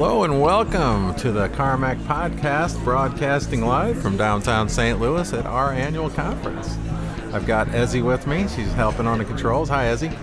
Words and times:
Hello 0.00 0.22
and 0.22 0.40
welcome 0.40 1.12
to 1.16 1.32
the 1.32 1.48
Karmak 1.48 1.96
Podcast, 2.04 2.82
broadcasting 2.84 3.62
live 3.62 4.00
from 4.00 4.16
downtown 4.16 4.68
St. 4.68 5.00
Louis 5.00 5.32
at 5.32 5.44
our 5.44 5.72
annual 5.72 6.08
conference. 6.08 6.76
I've 7.32 7.46
got 7.46 7.66
Ezzy 7.70 8.00
with 8.00 8.24
me. 8.28 8.46
She's 8.46 8.72
helping 8.74 9.08
on 9.08 9.18
the 9.18 9.24
controls. 9.24 9.68
Hi, 9.70 9.86
Ezzy. 9.86 10.14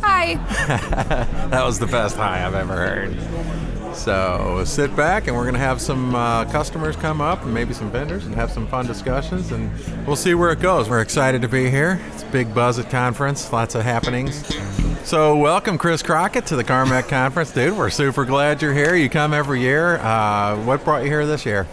Hi. 0.00 0.36
That 1.50 1.64
was 1.64 1.80
the 1.80 1.88
best 1.88 2.14
hi 2.14 2.46
I've 2.46 2.54
ever 2.54 2.76
heard. 2.76 3.96
So 3.96 4.62
sit 4.64 4.94
back, 4.94 5.26
and 5.26 5.34
we're 5.34 5.42
going 5.42 5.54
to 5.54 5.60
have 5.60 5.80
some 5.80 6.14
uh, 6.14 6.44
customers 6.52 6.94
come 6.94 7.20
up, 7.20 7.42
and 7.42 7.52
maybe 7.52 7.74
some 7.74 7.90
vendors, 7.90 8.26
and 8.26 8.34
have 8.36 8.52
some 8.52 8.68
fun 8.68 8.86
discussions, 8.86 9.50
and 9.50 9.72
we'll 10.06 10.14
see 10.14 10.34
where 10.34 10.52
it 10.52 10.60
goes. 10.60 10.88
We're 10.88 11.00
excited 11.00 11.42
to 11.42 11.48
be 11.48 11.68
here. 11.68 12.00
It's 12.12 12.22
a 12.22 12.26
big 12.26 12.54
buzz 12.54 12.78
at 12.78 12.90
conference, 12.90 13.52
lots 13.52 13.74
of 13.74 13.82
happenings. 13.82 14.44
So 15.04 15.36
welcome, 15.36 15.78
Chris 15.78 16.02
Crockett, 16.02 16.46
to 16.46 16.56
the 16.56 16.64
Karmak 16.64 17.08
conference, 17.08 17.50
dude. 17.50 17.76
We're 17.76 17.90
super 17.90 18.24
glad 18.24 18.60
you're 18.60 18.74
here. 18.74 18.94
You 18.94 19.08
come 19.08 19.32
every 19.32 19.60
year. 19.60 19.96
Uh, 19.98 20.56
what 20.64 20.84
brought 20.84 21.02
you 21.02 21.08
here 21.08 21.24
this 21.26 21.46
year? 21.46 21.66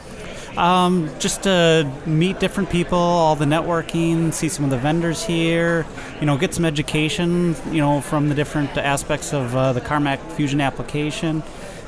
Um, 0.58 1.10
just 1.20 1.44
to 1.44 1.92
meet 2.06 2.40
different 2.40 2.70
people, 2.70 2.98
all 2.98 3.36
the 3.36 3.46
networking, 3.46 4.34
see 4.34 4.48
some 4.48 4.64
of 4.64 4.72
the 4.72 4.78
vendors 4.78 5.24
here, 5.24 5.86
you 6.22 6.26
know, 6.26 6.38
get 6.38 6.54
some 6.54 6.64
education, 6.64 7.56
you 7.72 7.82
know, 7.82 8.00
from 8.00 8.30
the 8.30 8.36
different 8.36 8.78
aspects 8.78 9.34
of 9.34 9.54
uh, 9.54 9.74
the 9.74 9.82
Karmak 9.82 10.20
Fusion 10.32 10.62
application. 10.62 11.44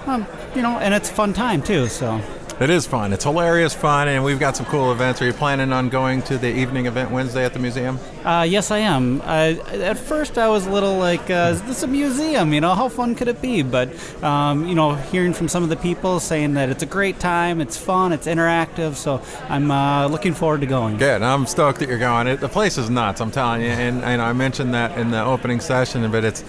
Um, 0.06 0.26
you 0.54 0.61
know, 0.61 0.80
and 0.80 0.94
it's 0.94 1.09
a 1.09 1.14
fun 1.14 1.33
time 1.33 1.61
too. 1.61 1.88
So 1.88 2.22
It 2.59 2.72
is 2.72 2.88
fun. 2.88 3.13
It's 3.13 3.23
hilarious 3.23 3.75
fun, 3.75 4.08
and 4.08 4.23
we've 4.23 4.39
got 4.39 4.58
some 4.58 4.66
cool 4.66 4.91
events. 4.91 5.22
Are 5.22 5.25
you 5.25 5.33
planning 5.33 5.72
on 5.72 5.89
going 5.89 6.23
to 6.23 6.39
the 6.39 6.52
evening 6.52 6.88
event 6.88 7.11
Wednesday 7.11 7.45
at 7.45 7.53
the 7.53 7.59
museum? 7.59 7.99
Uh, 8.25 8.47
yes, 8.49 8.72
I 8.72 8.80
am. 8.80 9.22
Uh, 9.22 9.53
at 9.73 9.95
first, 9.99 10.39
I 10.39 10.49
was 10.49 10.66
a 10.66 10.72
little 10.72 10.97
like, 10.97 11.30
uh, 11.30 11.52
"Is 11.53 11.61
this 11.61 11.83
a 11.83 11.88
museum? 11.88 12.53
You 12.53 12.61
know, 12.61 12.73
how 12.73 12.89
fun 12.89 13.14
could 13.14 13.27
it 13.27 13.44
be?" 13.44 13.61
But 13.61 13.89
um, 14.23 14.67
you 14.67 14.73
know, 14.73 14.95
hearing 14.95 15.33
from 15.33 15.47
some 15.47 15.61
of 15.61 15.69
the 15.69 15.75
people 15.75 16.19
saying 16.19 16.55
that 16.55 16.69
it's 16.69 16.81
a 16.81 16.88
great 16.88 17.19
time, 17.19 17.61
it's 17.61 17.77
fun, 17.77 18.11
it's 18.11 18.25
interactive, 18.25 18.95
so 18.95 19.21
I'm 19.49 19.69
uh, 19.69 20.08
looking 20.08 20.33
forward 20.33 20.61
to 20.61 20.67
going. 20.67 20.97
Good. 20.97 21.21
I'm 21.21 21.45
stoked 21.45 21.77
that 21.77 21.89
you're 21.89 21.99
going. 21.99 22.25
It, 22.25 22.39
the 22.39 22.49
place 22.49 22.80
is 22.80 22.89
nuts. 22.89 23.21
I'm 23.21 23.30
telling 23.30 23.61
you. 23.61 23.67
And, 23.67 24.03
and 24.03 24.19
I 24.19 24.33
mentioned 24.33 24.73
that 24.73 24.97
in 24.97 25.11
the 25.11 25.23
opening 25.23 25.59
session, 25.59 26.09
but 26.11 26.23
it's. 26.23 26.44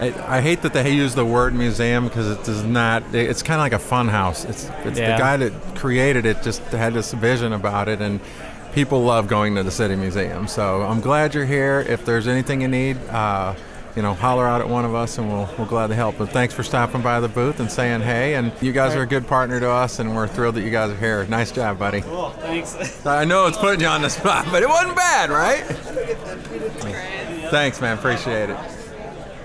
I, 0.00 0.38
I 0.38 0.40
hate 0.40 0.62
that 0.62 0.72
they 0.72 0.92
use 0.92 1.14
the 1.14 1.24
word 1.26 1.54
museum 1.54 2.04
because 2.08 2.30
it 2.30 2.42
does 2.44 2.64
not. 2.64 3.02
It's 3.14 3.42
kind 3.42 3.60
of 3.60 3.64
like 3.64 3.72
a 3.74 3.78
fun 3.78 4.08
house. 4.08 4.44
It's, 4.44 4.64
it's 4.84 4.98
Yeah. 4.98 5.12
the 5.12 5.18
guy 5.18 5.36
that 5.36 5.76
created 5.76 6.24
it 6.26 6.42
just 6.42 6.62
had 6.72 6.94
this 6.94 7.12
vision 7.12 7.52
about 7.52 7.88
it, 7.88 8.00
and 8.00 8.20
people 8.72 9.02
love 9.02 9.28
going 9.28 9.54
to 9.56 9.62
the 9.62 9.70
city 9.70 9.96
museum. 9.96 10.48
So 10.48 10.82
I'm 10.82 11.00
glad 11.00 11.34
you're 11.34 11.44
here. 11.44 11.84
If 11.86 12.04
there's 12.06 12.26
anything 12.28 12.62
you 12.62 12.68
need, 12.68 12.96
uh, 13.08 13.54
you 13.96 14.02
know, 14.02 14.14
holler 14.14 14.46
out 14.46 14.60
at 14.60 14.68
one 14.68 14.84
of 14.84 14.94
us, 14.94 15.18
and 15.18 15.28
we'll 15.30 15.48
we'll 15.58 15.66
gladly 15.66 15.96
help. 15.96 16.16
But 16.16 16.30
thanks 16.30 16.54
for 16.54 16.62
stopping 16.62 17.02
by 17.02 17.20
the 17.20 17.28
booth 17.28 17.60
and 17.60 17.70
saying 17.70 18.00
hey. 18.02 18.36
And 18.36 18.52
you 18.62 18.72
guys 18.72 18.94
are 18.94 19.02
a 19.02 19.06
good 19.06 19.26
partner 19.26 19.60
to 19.60 19.68
us, 19.68 19.98
and 19.98 20.14
we're 20.16 20.28
thrilled 20.28 20.54
that 20.54 20.62
you 20.62 20.70
guys 20.70 20.90
are 20.92 20.96
here. 20.96 21.26
Nice 21.26 21.50
job, 21.52 21.78
buddy. 21.78 22.00
Cool. 22.02 22.30
Thanks. 22.38 23.04
I 23.04 23.24
know 23.26 23.48
it's 23.48 23.58
putting 23.58 23.80
you 23.80 23.88
on 23.88 24.00
the 24.00 24.08
spot, 24.08 24.46
but 24.50 24.62
it 24.62 24.68
wasn't 24.68 24.96
bad, 24.96 25.28
right? 25.30 25.64
Thanks, 27.50 27.80
man. 27.80 27.98
Appreciate 27.98 28.48
it. 28.50 28.56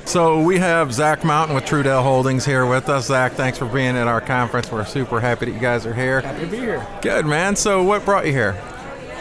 So 0.05 0.39
we 0.39 0.59
have 0.59 0.93
Zach 0.93 1.23
Mountain 1.23 1.55
with 1.55 1.65
Trudell 1.65 2.03
Holdings 2.03 2.45
here 2.45 2.65
with 2.65 2.89
us. 2.89 3.07
Zach, 3.07 3.33
thanks 3.33 3.57
for 3.57 3.65
being 3.65 3.97
at 3.97 4.07
our 4.07 4.21
conference. 4.21 4.71
We're 4.71 4.85
super 4.85 5.19
happy 5.19 5.45
that 5.45 5.51
you 5.51 5.59
guys 5.59 5.85
are 5.85 5.93
here. 5.95 6.21
Happy 6.21 6.41
to 6.41 6.47
be 6.47 6.57
here. 6.57 6.87
Good, 7.01 7.25
man. 7.25 7.55
So 7.55 7.83
what 7.83 8.05
brought 8.05 8.25
you 8.27 8.31
here? 8.31 8.55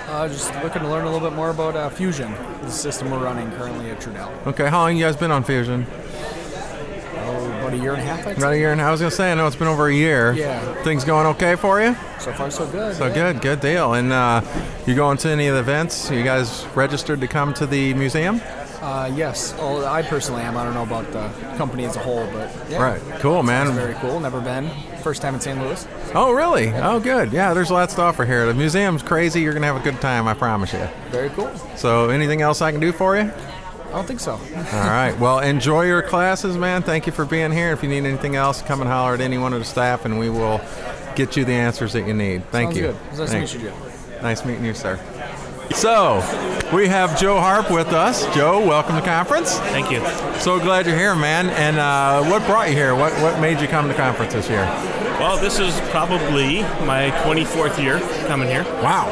Uh, 0.09 0.29
just 0.29 0.55
looking 0.63 0.83
to 0.83 0.89
learn 0.89 1.05
a 1.07 1.11
little 1.11 1.27
bit 1.27 1.35
more 1.35 1.51
about 1.51 1.75
uh, 1.75 1.89
Fusion, 1.89 2.33
the 2.63 2.71
system 2.71 3.11
we're 3.11 3.19
running 3.19 3.51
currently 3.53 3.91
at 3.91 3.99
Trudell. 4.01 4.47
Okay, 4.47 4.69
how 4.69 4.81
long 4.83 4.97
you 4.97 5.05
guys 5.05 5.17
been 5.17 5.31
on 5.33 5.43
Fusion? 5.43 5.87
Oh, 5.91 7.47
about 7.59 7.73
a 7.73 7.77
year 7.79 7.95
and 7.95 8.03
a 8.03 8.05
half, 8.05 8.37
About 8.37 8.53
a 8.53 8.59
year 8.59 8.71
and 8.71 8.81
I 8.81 8.91
was 8.91 9.01
gonna 9.01 9.11
say 9.11 9.33
I 9.33 9.35
know 9.35 9.47
it's 9.47 9.57
been 9.57 9.67
over 9.67 9.89
a 9.89 9.95
year. 9.95 10.35
Yeah. 10.35 10.83
Things 10.85 11.03
going 11.05 11.27
okay 11.29 11.57
for 11.57 11.81
you? 11.81 11.97
So 12.21 12.33
far, 12.35 12.51
so 12.51 12.67
good. 12.67 12.95
So 12.95 13.07
yeah. 13.07 13.15
good, 13.15 13.41
good 13.41 13.61
deal. 13.61 13.95
And 13.95 14.13
uh, 14.13 14.43
you 14.87 14.95
going 14.95 15.17
to 15.19 15.31
any 15.31 15.47
of 15.47 15.55
the 15.55 15.61
events? 15.61 16.11
You 16.11 16.23
guys 16.23 16.67
registered 16.75 17.23
to 17.23 17.27
come 17.27 17.55
to 17.55 17.67
the 17.67 17.95
museum? 17.95 18.41
Uh, 18.85 19.11
yes. 19.17 19.55
Well, 19.55 19.87
I 19.87 20.03
personally 20.03 20.43
am. 20.43 20.59
I 20.59 20.63
don't 20.65 20.75
know 20.75 20.83
about 20.83 21.11
the 21.11 21.31
company 21.57 21.87
as 21.87 21.97
a 21.97 22.01
whole, 22.01 22.27
but 22.33 22.55
yeah. 22.69 22.83
Right. 22.83 23.01
Cool, 23.19 23.43
man. 23.43 23.67
It's 23.67 23.77
very 23.77 23.95
cool. 23.95 24.21
Never 24.21 24.43
been. 24.43 24.69
First 25.03 25.23
time 25.23 25.35
in 25.35 25.41
St. 25.41 25.59
Louis. 25.59 25.89
Oh, 26.15 26.33
really? 26.33 26.69
Oh, 26.75 27.01
good. 27.01 27.33
Yeah, 27.33 27.55
there's 27.55 27.71
a 27.71 27.73
lots 27.73 27.95
to 27.95 28.03
offer 28.03 28.27
here. 28.27 28.45
The 28.45 28.53
museum's 28.53 29.03
crazy. 29.03 29.41
You're 29.41 29.55
going 29.55 29.63
to 29.63 29.69
have 29.69 29.77
a 29.77 29.83
good 29.91 30.03
time, 30.03 30.29
I 30.29 30.35
promise 30.35 30.75
you. 30.75 30.87
Very 31.09 31.31
cool. 31.31 31.51
So, 31.77 32.11
anything 32.11 32.43
else 32.43 32.61
I 32.61 32.73
can 32.73 32.81
do 32.81 32.93
for 32.93 33.17
you? 33.17 33.23
I 33.23 33.91
don't 33.93 34.07
think 34.07 34.21
so. 34.21 34.33
All 34.57 34.63
right. 34.91 35.17
Well, 35.19 35.39
enjoy 35.39 35.87
your 35.87 36.03
classes, 36.03 36.59
man. 36.59 36.83
Thank 36.83 37.07
you 37.07 37.13
for 37.13 37.25
being 37.25 37.53
here. 37.53 37.73
If 37.73 37.83
you 37.83 37.89
need 37.89 38.05
anything 38.05 38.37
else, 38.37 38.61
come 38.61 38.83
and 38.83 38.91
holler 38.91 39.15
at 39.15 39.23
any 39.23 39.39
one 39.39 39.55
of 39.55 39.61
the 39.61 39.65
staff, 39.65 40.05
and 40.05 40.19
we 40.19 40.29
will 40.29 40.61
get 41.17 41.39
you 41.39 41.47
the 41.47 41.55
answers 41.55 41.95
that 41.95 42.07
you 42.07 42.13
need. 42.13 42.45
Thank 42.51 42.75
Sounds 42.75 42.77
you. 42.77 42.83
good. 42.83 42.97
Nice 43.19 43.31
Thanks. 43.31 43.53
to 43.53 43.59
meet 43.59 43.65
you. 43.65 43.73
Nice 44.21 44.45
meeting 44.45 44.65
you, 44.67 44.75
sir. 44.75 45.01
So, 45.73 46.17
we 46.73 46.89
have 46.89 47.19
Joe 47.19 47.39
Harp 47.41 47.71
with 47.71 47.89
us. 47.89 48.25
Joe, 48.35 48.65
welcome 48.67 48.97
to 48.97 49.03
conference. 49.03 49.59
Thank 49.59 49.91
you. 49.91 50.01
So 50.41 50.59
glad 50.59 50.87
you're 50.87 50.97
here, 50.97 51.15
man. 51.15 51.51
And 51.51 51.79
uh, 51.79 52.25
what 52.31 52.47
brought 52.47 52.69
you 52.69 52.75
here? 52.75 52.95
What 52.95 53.13
what 53.21 53.41
made 53.41 53.61
you 53.61 53.69
come 53.69 53.89
to 53.89 53.95
conference 53.95 54.33
this 54.33 54.49
year? 54.49 54.65
Well, 55.19 55.37
this 55.39 55.59
is 55.59 55.79
probably 55.91 56.63
my 56.85 57.11
24th 57.25 57.83
year 57.83 58.01
coming 58.27 58.49
here. 58.49 58.65
Wow. 58.83 59.07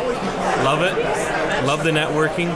Love 0.65 0.83
it. 0.83 0.95
Love 1.67 1.85
the 1.85 1.91
networking. 1.91 2.49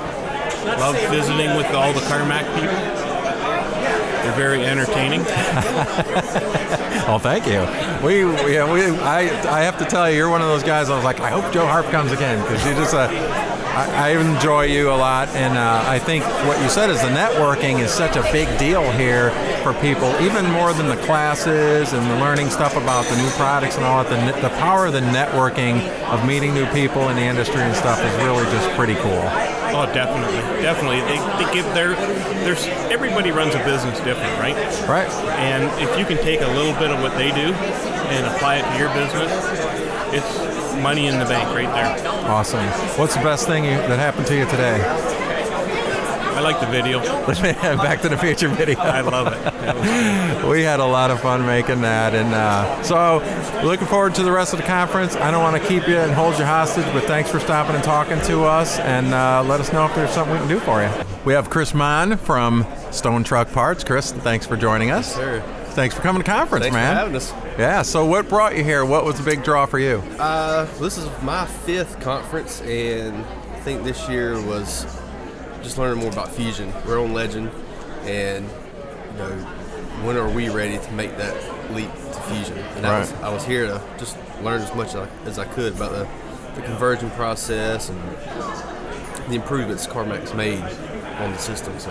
Love 0.79 0.97
visiting 1.11 1.57
with 1.57 1.67
all 1.67 1.93
the 1.93 2.01
Karmak 2.01 2.45
people. 2.59 2.77
They're 4.23 4.35
very 4.35 4.65
entertaining. 4.65 5.25
Oh, 7.09 7.21
thank 7.21 7.47
you. 7.47 7.61
We, 8.05 8.25
we, 8.25 8.55
yeah, 8.55 8.71
we 8.71 8.83
I, 8.99 9.21
I 9.49 9.63
have 9.63 9.79
to 9.79 9.85
tell 9.85 10.11
you, 10.11 10.17
you're 10.17 10.29
one 10.29 10.43
of 10.43 10.49
those 10.49 10.65
guys. 10.65 10.91
I 10.91 10.97
was 10.97 11.05
like, 11.05 11.21
I 11.21 11.31
hope 11.31 11.53
Joe 11.53 11.65
Harp 11.65 11.87
comes 11.87 12.11
again 12.11 12.43
because 12.43 12.67
you 12.67 12.75
just, 12.75 12.95
uh, 12.95 13.07
I, 13.77 14.09
I 14.09 14.17
enjoy 14.17 14.65
you 14.65 14.89
a 14.89 14.97
lot, 14.97 15.29
and 15.37 15.59
uh, 15.59 15.85
I 15.87 15.99
think 15.99 16.25
what 16.49 16.59
you 16.63 16.71
said 16.71 16.89
is 16.89 17.03
the 17.03 17.09
networking 17.09 17.81
is 17.81 17.91
such 17.91 18.17
a 18.17 18.23
big 18.33 18.49
deal 18.59 18.91
here 18.93 19.33
for 19.63 19.75
people, 19.85 20.09
even 20.19 20.51
more 20.51 20.73
than 20.73 20.89
the 20.89 20.97
classes 21.05 21.93
and 21.93 22.11
the 22.11 22.17
learning 22.17 22.49
stuff 22.49 22.75
about 22.75 23.05
the 23.05 23.17
new 23.17 23.29
products 23.37 23.77
and 23.77 23.85
all 23.85 24.03
that. 24.03 24.09
The, 24.09 24.49
the 24.49 24.55
power 24.57 24.87
of 24.87 24.95
the 24.95 25.01
networking 25.01 25.87
of 26.09 26.27
meeting 26.27 26.55
new 26.55 26.65
people 26.73 27.11
in 27.11 27.17
the 27.17 27.23
industry 27.23 27.61
and 27.61 27.77
stuff 27.77 28.01
is 28.03 28.17
really 28.25 28.45
just 28.45 28.67
pretty 28.77 28.95
cool. 28.95 29.21
Oh, 29.77 29.85
definitely, 29.93 30.41
definitely. 30.63 31.01
They, 31.03 31.19
they 31.45 31.53
give 31.53 31.67
their 31.75 31.93
there's 32.49 32.67
everybody 32.89 33.31
runs 33.31 33.55
a 33.55 33.63
business 33.65 34.01
different, 34.01 34.41
right? 34.41 34.57
Right? 34.89 35.11
And 35.37 35.65
if 35.83 35.99
you 35.99 36.07
can 36.07 36.17
take 36.25 36.41
a 36.41 36.49
little 36.49 36.73
bit 36.81 36.91
of 36.91 37.03
what 37.03 37.13
they 37.19 37.29
do 37.29 37.53
and 38.09 38.25
apply 38.25 38.57
it 38.57 38.73
to 38.73 38.79
your 38.79 38.89
business, 38.95 39.29
it's 40.17 40.46
money 40.83 41.07
in 41.07 41.19
the 41.19 41.25
bank 41.25 41.49
right 41.49 41.73
there. 41.73 42.11
Awesome. 42.31 42.67
What's 42.99 43.15
the 43.15 43.23
best 43.23 43.47
thing 43.47 43.65
you, 43.65 43.71
that 43.71 43.99
happened 43.99 44.27
to 44.29 44.37
you 44.37 44.45
today? 44.47 44.83
I 46.37 46.41
like 46.41 46.61
the 46.61 46.67
video. 46.67 47.01
Back 47.79 48.03
to 48.03 48.11
the 48.11 48.19
Future 48.19 48.49
video. 48.49 48.79
I 48.79 49.01
love 49.01 49.29
it. 49.29 49.41
It 49.47 50.47
we 50.51 50.63
had 50.63 50.81
a 50.81 50.85
lot 50.85 51.11
of 51.11 51.19
fun 51.23 51.47
making 51.47 51.81
that, 51.81 52.15
and 52.15 52.35
uh, 52.35 52.83
so 52.83 53.23
looking 53.65 53.87
forward 53.87 54.15
to 54.17 54.23
the 54.23 54.31
rest 54.31 54.53
of 54.53 54.59
the 54.59 54.67
conference. 54.67 55.17
I 55.17 55.31
don't 55.31 55.43
want 55.43 55.61
to 55.61 55.67
keep 55.67 55.89
you 55.89 55.97
and 55.97 56.13
hold 56.13 56.39
you 56.39 56.45
hostage, 56.45 56.85
but 56.93 57.05
thanks 57.05 57.31
for 57.31 57.41
stopping 57.41 57.75
and 57.75 57.83
talking 57.83 58.21
to 58.23 58.45
us, 58.45 58.79
and 58.81 59.15
uh, 59.15 59.45
let 59.47 59.61
us 59.61 59.73
know 59.73 59.87
if 59.87 59.95
there's 59.95 60.11
something 60.11 60.35
we 60.35 60.41
can 60.41 60.49
do 60.49 60.61
for 60.61 60.83
you. 60.83 60.91
We 61.25 61.33
have 61.33 61.49
Chris 61.49 61.73
Mon 61.73 62.19
from 62.19 62.67
Stone 62.91 63.25
Truck 63.25 63.51
Parts. 63.53 63.83
Chris, 63.83 64.13
thanks 64.13 64.47
for 64.47 64.59
joining 64.59 64.91
us. 64.91 65.15
Sure. 65.15 65.41
Thanks 65.71 65.95
for 65.95 66.03
coming 66.03 66.23
to 66.23 66.31
conference, 66.31 66.67
Thanks 66.67 67.33
man. 67.33 67.46
For 67.57 67.63
having 67.63 67.79
us. 67.79 67.79
Yeah. 67.79 67.83
So, 67.83 68.05
what 68.05 68.29
brought 68.29 68.57
you 68.57 68.65
here? 68.65 68.85
What 68.85 69.05
was 69.05 69.17
the 69.17 69.25
big 69.25 69.43
draw 69.43 69.67
for 69.67 69.79
you? 69.79 70.03
Uh, 70.19 70.65
this 70.79 70.99
is 70.99 71.09
my 71.23 71.47
fifth 71.47 72.01
conference, 72.01 72.61
and 72.63 73.17
I 73.25 73.61
think 73.61 73.85
this 73.85 74.09
year 74.09 74.41
was 74.43 74.85
just 75.63 75.79
learning 75.79 76.03
more 76.03 76.13
about 76.13 76.29
Fusion. 76.31 76.73
We're 76.87 77.01
on 77.01 77.13
Legend, 77.13 77.51
and 78.03 78.45
you 78.47 79.19
know, 79.19 79.31
when 80.05 80.17
are 80.17 80.29
we 80.29 80.49
ready 80.49 80.79
to 80.79 80.93
make 80.93 81.17
that 81.17 81.35
leap 81.73 81.91
to 81.93 82.21
Fusion? 82.23 82.59
And 82.77 82.87
I, 82.87 83.01
was, 83.01 83.13
I 83.15 83.33
was 83.33 83.45
here 83.45 83.67
to 83.67 83.83
just 83.99 84.17
learn 84.43 84.61
as 84.61 84.75
much 84.75 84.89
as 84.89 84.97
I, 84.97 85.09
as 85.25 85.39
I 85.39 85.47
could 85.47 85.75
about 85.75 85.93
the, 85.93 86.09
the 86.61 86.67
conversion 86.67 87.11
process 87.11 87.89
and 87.89 88.01
the 89.29 89.35
improvements 89.35 89.87
Karmak 89.87 90.37
made 90.37 90.61
on 91.19 91.33
the 91.33 91.39
system. 91.39 91.79
So 91.79 91.91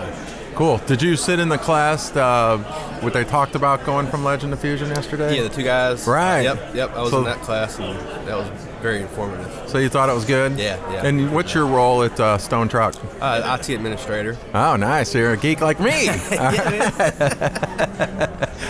Cool. 0.55 0.77
Did 0.85 1.01
you 1.01 1.15
sit 1.17 1.39
in 1.39 1.49
the 1.49 1.57
class 1.57 2.15
uh, 2.15 2.57
what 3.01 3.11
they 3.13 3.23
talked 3.25 3.55
about 3.55 3.83
going 3.85 4.07
from 4.07 4.23
Legend 4.23 4.53
to 4.53 4.57
Fusion 4.57 4.87
yesterday? 4.89 5.35
yeah, 5.35 5.43
the 5.43 5.49
two 5.49 5.63
guys. 5.63 6.07
Right. 6.07 6.43
Yep. 6.43 6.75
Yep. 6.75 6.95
I 6.95 7.01
was 7.01 7.11
So- 7.11 7.17
in 7.19 7.23
that 7.25 7.41
class, 7.41 7.77
and 7.79 7.99
that 8.27 8.37
was 8.37 8.47
very 8.81 9.01
informative. 9.01 9.51
So 9.67 9.79
you 9.79 9.89
thought 9.89 10.09
it 10.09 10.13
was 10.13 10.25
good? 10.25 10.57
Yeah, 10.57 10.77
yeah. 10.91 11.05
And 11.05 11.33
what's 11.33 11.53
your 11.53 11.65
role 11.65 12.03
at 12.03 12.17
uh, 12.19 12.37
Stone 12.37 12.69
Truck? 12.69 12.95
Uh, 13.19 13.57
IT 13.59 13.69
administrator. 13.73 14.37
Oh, 14.53 14.75
nice. 14.77 15.13
You're 15.13 15.33
a 15.33 15.37
geek 15.37 15.59
like 15.59 15.79
me. 15.79 16.05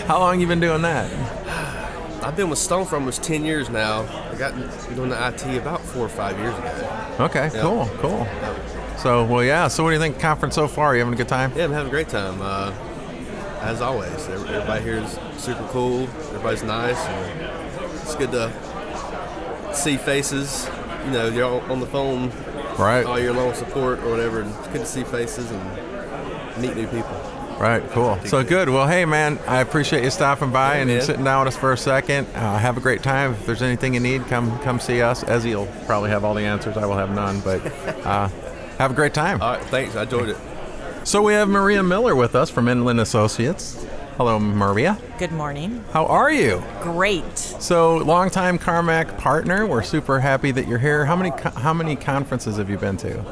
How 0.06 0.18
long 0.18 0.40
you 0.40 0.46
been 0.46 0.60
doing 0.60 0.82
that? 0.82 1.10
I've 2.24 2.34
been 2.36 2.50
with 2.50 2.58
Stone 2.58 2.86
for 2.86 2.96
almost 2.96 3.22
10 3.22 3.44
years 3.44 3.70
now. 3.70 4.02
I 4.32 4.34
got 4.36 4.54
doing 4.96 5.10
the 5.10 5.28
IT 5.28 5.44
about 5.58 5.80
four 5.80 6.06
or 6.06 6.08
five 6.08 6.36
years 6.38 6.56
ago. 6.58 7.14
Okay, 7.20 7.50
Yeah. 7.54 7.60
cool, 7.62 7.88
cool. 7.98 8.26
So, 9.06 9.22
well, 9.24 9.44
yeah. 9.44 9.68
So, 9.68 9.84
what 9.84 9.90
do 9.90 9.94
you 9.94 10.00
think 10.00 10.18
conference 10.18 10.56
so 10.56 10.66
far? 10.66 10.96
You 10.96 10.98
having 10.98 11.14
a 11.14 11.16
good 11.16 11.28
time? 11.28 11.52
Yeah, 11.54 11.66
I'm 11.66 11.70
having 11.70 11.86
a 11.86 11.90
great 11.90 12.08
time. 12.08 12.42
Uh, 12.42 12.72
as 13.60 13.80
always, 13.80 14.10
everybody 14.26 14.82
here 14.82 14.96
is 14.96 15.16
super 15.36 15.64
cool. 15.68 16.08
Everybody's 16.34 16.64
nice, 16.64 16.98
and 16.98 17.96
it's 18.02 18.16
good 18.16 18.32
to 18.32 18.50
see 19.72 19.96
faces. 19.96 20.68
You 21.04 21.12
know, 21.12 21.28
you're 21.28 21.44
all 21.44 21.60
on 21.70 21.78
the 21.78 21.86
phone 21.86 22.32
Right. 22.76 23.06
all 23.06 23.16
year 23.20 23.32
long 23.32 23.54
support 23.54 24.00
or 24.00 24.10
whatever, 24.10 24.40
and 24.40 24.52
it's 24.58 24.66
good 24.66 24.80
to 24.80 24.86
see 24.86 25.04
faces 25.04 25.52
and 25.52 26.60
meet 26.60 26.74
new 26.74 26.88
people. 26.88 27.16
Right, 27.60 27.88
cool. 27.92 28.18
So 28.24 28.42
good. 28.42 28.68
Well, 28.68 28.88
hey, 28.88 29.04
man, 29.04 29.38
I 29.46 29.60
appreciate 29.60 30.02
you 30.02 30.10
stopping 30.10 30.50
by 30.50 30.74
Yeah, 30.74 30.80
and 30.80 30.90
man. 30.90 31.00
sitting 31.02 31.22
down 31.24 31.44
with 31.44 31.54
us 31.54 31.60
for 31.60 31.72
a 31.72 31.78
second. 31.78 32.26
Uh, 32.34 32.58
have 32.58 32.76
a 32.76 32.80
great 32.80 33.04
time. 33.04 33.34
If 33.34 33.46
there's 33.46 33.62
anything 33.62 33.94
you 33.94 34.00
need, 34.00 34.26
come 34.26 34.58
come 34.64 34.80
see 34.80 35.00
us. 35.00 35.22
Ezzy 35.22 35.54
will 35.54 35.68
probably 35.86 36.10
have 36.10 36.24
all 36.24 36.34
the 36.34 36.42
answers. 36.42 36.76
I 36.76 36.86
will 36.86 36.96
have 36.98 37.14
none, 37.14 37.38
but 37.40 37.64
uh, 38.04 38.28
have 38.78 38.90
a 38.90 38.94
great 38.94 39.14
time. 39.14 39.40
All 39.42 39.56
right, 39.56 39.64
thanks. 39.66 39.96
I 39.96 40.02
enjoyed 40.02 40.28
it. 40.30 40.36
So 41.04 41.22
we 41.22 41.34
have 41.34 41.48
Maria 41.48 41.82
Miller 41.82 42.16
with 42.16 42.34
us 42.34 42.50
from 42.50 42.68
Inland 42.68 43.00
Associates. 43.00 43.86
Hello, 44.16 44.38
Maria. 44.38 44.98
Good 45.18 45.32
morning. 45.32 45.84
How 45.92 46.06
are 46.06 46.32
you? 46.32 46.62
Great. 46.80 47.36
So, 47.36 47.98
longtime 47.98 48.58
Karmak 48.58 49.18
partner. 49.18 49.66
We're 49.66 49.82
super 49.82 50.20
happy 50.20 50.52
that 50.52 50.66
you're 50.66 50.78
here. 50.78 51.04
How 51.04 51.14
many 51.16 51.30
how 51.56 51.74
many 51.74 51.96
conferences 51.96 52.56
have 52.56 52.70
you 52.70 52.78
been 52.78 52.96
to? 52.96 53.22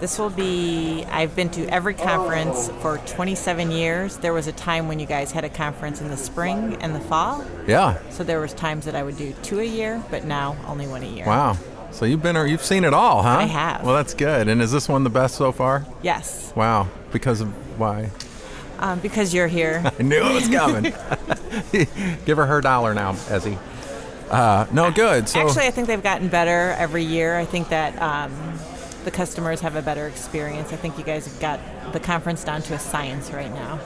This 0.00 0.18
will 0.18 0.30
be, 0.30 1.06
I've 1.10 1.34
been 1.34 1.48
to 1.50 1.66
every 1.68 1.94
conference 1.94 2.68
for 2.80 2.98
27 2.98 3.70
years. 3.70 4.18
There 4.18 4.34
was 4.34 4.46
a 4.46 4.52
time 4.52 4.88
when 4.88 5.00
you 5.00 5.06
guys 5.06 5.32
had 5.32 5.44
a 5.44 5.48
conference 5.48 6.02
in 6.02 6.08
the 6.08 6.18
spring 6.18 6.76
and 6.82 6.94
the 6.94 7.00
fall. 7.00 7.42
Yeah. 7.66 7.98
So 8.10 8.22
there 8.22 8.38
was 8.38 8.52
times 8.52 8.84
that 8.84 8.94
I 8.94 9.02
would 9.02 9.16
do 9.16 9.32
two 9.42 9.60
a 9.60 9.64
year, 9.64 10.02
but 10.10 10.24
now 10.24 10.54
only 10.66 10.86
one 10.86 11.02
a 11.02 11.06
year. 11.06 11.24
Wow. 11.24 11.56
So 11.96 12.04
you've 12.04 12.22
been 12.22 12.36
you've 12.46 12.62
seen 12.62 12.84
it 12.84 12.92
all, 12.92 13.22
huh? 13.22 13.38
I 13.38 13.44
have. 13.44 13.82
Well, 13.82 13.94
that's 13.94 14.12
good. 14.12 14.48
And 14.48 14.60
is 14.60 14.70
this 14.70 14.86
one 14.86 15.02
the 15.02 15.08
best 15.08 15.34
so 15.36 15.50
far? 15.50 15.86
Yes, 16.02 16.52
Wow. 16.54 16.88
Because 17.10 17.40
of 17.40 17.48
why? 17.78 18.10
um, 18.78 19.00
because 19.00 19.32
you're 19.32 19.46
here. 19.48 19.82
I 19.98 20.02
knew 20.02 20.22
it 20.22 20.34
was 20.34 20.48
coming. 20.48 20.92
Give 22.26 22.36
her 22.36 22.44
her 22.44 22.60
dollar 22.60 22.92
now, 22.92 23.12
Ezzy. 23.12 23.58
Uh, 24.30 24.66
no, 24.72 24.90
good. 24.90 25.26
So 25.26 25.40
Actually, 25.40 25.68
I 25.68 25.70
think 25.70 25.86
they've 25.86 26.02
gotten 26.02 26.28
better 26.28 26.74
every 26.78 27.02
year. 27.02 27.38
I 27.38 27.46
think 27.46 27.70
that 27.70 27.96
um, 28.02 28.58
the 29.04 29.10
customers 29.10 29.62
have 29.62 29.76
a 29.76 29.80
better 29.82 30.06
experience. 30.06 30.74
I 30.74 30.76
think 30.76 30.98
you 30.98 31.04
guys 31.04 31.26
have 31.26 31.40
got 31.40 31.60
the 31.94 32.00
conference 32.00 32.44
down 32.44 32.60
to 32.62 32.74
a 32.74 32.78
science 32.78 33.30
right 33.30 33.52
now. 33.54 33.80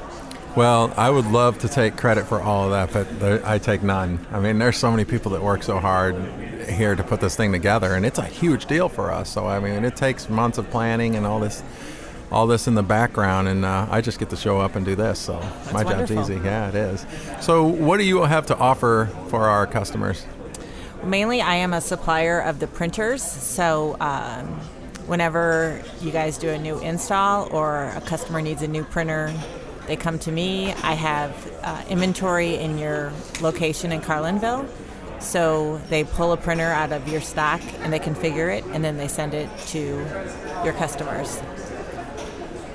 Well, 0.56 0.92
I 0.96 1.10
would 1.10 1.26
love 1.26 1.60
to 1.60 1.68
take 1.68 1.96
credit 1.96 2.26
for 2.26 2.42
all 2.42 2.72
of 2.72 2.92
that, 2.92 3.20
but 3.20 3.44
I 3.44 3.58
take 3.58 3.84
none. 3.84 4.26
I 4.32 4.40
mean, 4.40 4.58
there's 4.58 4.76
so 4.76 4.90
many 4.90 5.04
people 5.04 5.30
that 5.32 5.42
work 5.42 5.62
so 5.62 5.78
hard 5.78 6.16
here 6.68 6.96
to 6.96 7.04
put 7.04 7.20
this 7.20 7.36
thing 7.36 7.52
together, 7.52 7.94
and 7.94 8.04
it's 8.04 8.18
a 8.18 8.24
huge 8.24 8.66
deal 8.66 8.88
for 8.88 9.12
us. 9.12 9.30
So, 9.30 9.46
I 9.46 9.60
mean, 9.60 9.84
it 9.84 9.94
takes 9.94 10.28
months 10.28 10.58
of 10.58 10.68
planning 10.68 11.14
and 11.14 11.24
all 11.24 11.38
this, 11.38 11.62
all 12.32 12.48
this 12.48 12.66
in 12.66 12.74
the 12.74 12.82
background, 12.82 13.46
and 13.46 13.64
uh, 13.64 13.86
I 13.90 14.00
just 14.00 14.18
get 14.18 14.28
to 14.30 14.36
show 14.36 14.58
up 14.58 14.74
and 14.74 14.84
do 14.84 14.96
this. 14.96 15.20
So, 15.20 15.40
my 15.72 15.84
job's 15.84 16.10
easy. 16.10 16.34
Yeah, 16.34 16.68
it 16.68 16.74
is. 16.74 17.06
So, 17.40 17.64
what 17.64 17.98
do 17.98 18.04
you 18.04 18.24
have 18.24 18.46
to 18.46 18.56
offer 18.58 19.08
for 19.28 19.46
our 19.46 19.68
customers? 19.68 20.26
Mainly, 21.04 21.40
I 21.40 21.54
am 21.54 21.72
a 21.72 21.80
supplier 21.80 22.40
of 22.40 22.58
the 22.58 22.66
printers. 22.66 23.22
So, 23.22 23.96
um, 24.00 24.48
whenever 25.06 25.80
you 26.00 26.10
guys 26.10 26.38
do 26.38 26.48
a 26.48 26.58
new 26.58 26.80
install 26.80 27.48
or 27.52 27.84
a 27.96 28.00
customer 28.00 28.40
needs 28.40 28.62
a 28.62 28.68
new 28.68 28.82
printer, 28.82 29.32
they 29.86 29.96
come 29.96 30.18
to 30.20 30.32
me. 30.32 30.72
I 30.82 30.94
have 30.94 31.52
uh, 31.62 31.82
inventory 31.88 32.56
in 32.56 32.78
your 32.78 33.12
location 33.40 33.92
in 33.92 34.00
Carlinville. 34.00 34.68
So, 35.20 35.76
they 35.90 36.04
pull 36.04 36.32
a 36.32 36.36
printer 36.38 36.64
out 36.70 36.92
of 36.92 37.06
your 37.06 37.20
stock 37.20 37.60
and 37.80 37.92
they 37.92 37.98
configure 37.98 38.56
it, 38.56 38.64
and 38.72 38.82
then 38.82 38.96
they 38.96 39.06
send 39.08 39.34
it 39.34 39.50
to 39.68 39.78
your 40.64 40.72
customers. 40.72 41.40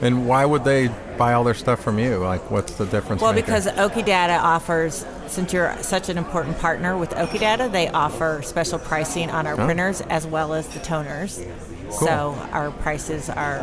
And 0.02 0.28
why 0.28 0.46
would 0.46 0.63
they 0.63 0.90
buy 1.18 1.34
all 1.34 1.44
their 1.44 1.54
stuff 1.54 1.81
from 1.81 1.98
you? 1.98 2.18
Like, 2.18 2.52
what's 2.52 2.74
the 2.75 2.86
difference? 2.86 3.22
Well, 3.22 3.34
maker? 3.34 3.46
because 3.46 3.66
Okidata 3.68 4.38
offers, 4.40 5.06
since 5.28 5.54
you're 5.54 5.75
such 5.81 6.10
an 6.10 6.18
important 6.18 6.60
partner 6.60 6.98
with 6.98 7.12
Okidata, 7.12 7.72
they 7.72 7.88
offer 7.88 8.42
special 8.44 8.78
pricing 8.78 9.31
on 9.31 9.48
our 9.48 9.54
Oh. 9.60 9.66
printers 9.66 10.01
as 10.01 10.28
well 10.28 10.54
as 10.54 10.68
the 10.68 10.80
toners. 10.81 11.44
So 11.92 12.38
our 12.52 12.72
prices 12.72 13.30
are 13.30 13.60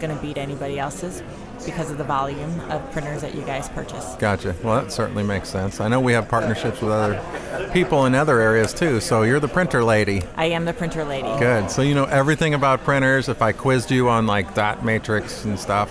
going 0.00 0.14
to 0.14 0.20
beat 0.22 0.38
anybody 0.38 0.78
else's 0.78 1.22
because 1.64 1.90
of 1.92 1.98
the 1.98 2.04
volume 2.04 2.58
of 2.70 2.90
printers 2.90 3.20
that 3.22 3.34
you 3.36 3.42
guys 3.42 3.68
purchase. 3.68 4.16
Gotcha. 4.16 4.54
Well, 4.64 4.82
that 4.82 4.90
certainly 4.90 5.22
makes 5.22 5.48
sense. 5.48 5.80
I 5.80 5.86
know 5.88 6.00
we 6.00 6.12
have 6.12 6.28
partnerships 6.28 6.80
with 6.80 6.90
other 6.90 7.70
people 7.72 8.04
in 8.06 8.14
other 8.16 8.40
areas 8.40 8.74
too. 8.74 9.00
So 9.00 9.22
you're 9.22 9.38
the 9.38 9.48
printer 9.48 9.84
lady. 9.84 10.22
I 10.36 10.46
am 10.46 10.64
the 10.64 10.72
printer 10.72 11.04
lady. 11.04 11.28
Good. 11.38 11.70
So 11.70 11.82
you 11.82 11.94
know 11.94 12.04
everything 12.06 12.54
about 12.54 12.80
printers. 12.82 13.28
If 13.28 13.42
I 13.42 13.52
quizzed 13.52 13.90
you 13.92 14.08
on 14.08 14.26
like 14.26 14.54
dot 14.54 14.84
matrix 14.84 15.44
and 15.44 15.58
stuff, 15.58 15.90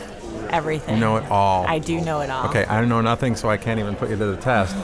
Everything. 0.50 0.96
you 0.96 1.00
know 1.00 1.16
it 1.16 1.24
all. 1.32 1.66
I 1.66 1.80
do 1.80 2.02
know 2.02 2.20
it 2.20 2.30
all. 2.30 2.50
Okay, 2.50 2.66
I 2.66 2.84
know 2.84 3.00
nothing, 3.00 3.38
so 3.38 3.50
I 3.50 3.56
can't 3.56 3.80
even 3.80 3.96
put 3.96 4.10
you 4.10 4.18
to 4.18 4.26
the 4.26 4.38
test. 4.38 4.76